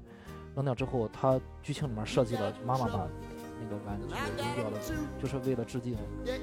[0.53, 3.07] 扔掉之后，他剧情里面设计了妈妈把
[3.61, 4.77] 那个玩具扔掉了，
[5.21, 5.95] 就是为了致敬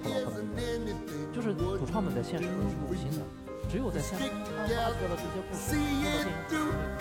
[0.02, 3.47] 他老婆的那个，就是主创们在现实中是有心的。
[3.69, 6.93] 只有在现实中发掘了这些故事，用了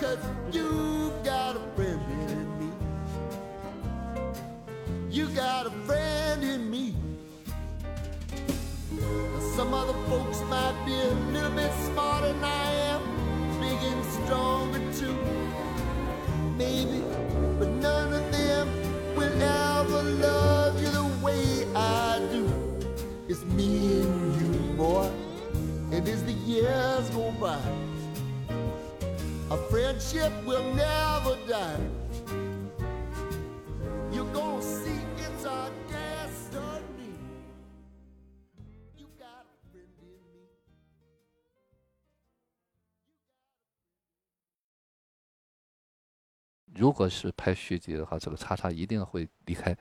[5.11, 6.95] You got a friend in me.
[9.55, 13.01] Some other folks might be a little bit smarter than I am,
[13.59, 15.15] big and stronger too.
[16.57, 17.03] Maybe,
[17.59, 18.67] but none of them
[19.15, 22.49] will ever love you the way I do.
[23.27, 25.11] It's me and you, boy.
[25.98, 27.58] And as the years go by,
[29.50, 31.80] a friendship will never die.
[34.12, 37.18] You're gonna see it's our destiny.
[38.96, 40.46] You got a friend in me.
[46.76, 49.76] 如果是拍续集的话，这个叉叉一定会离开。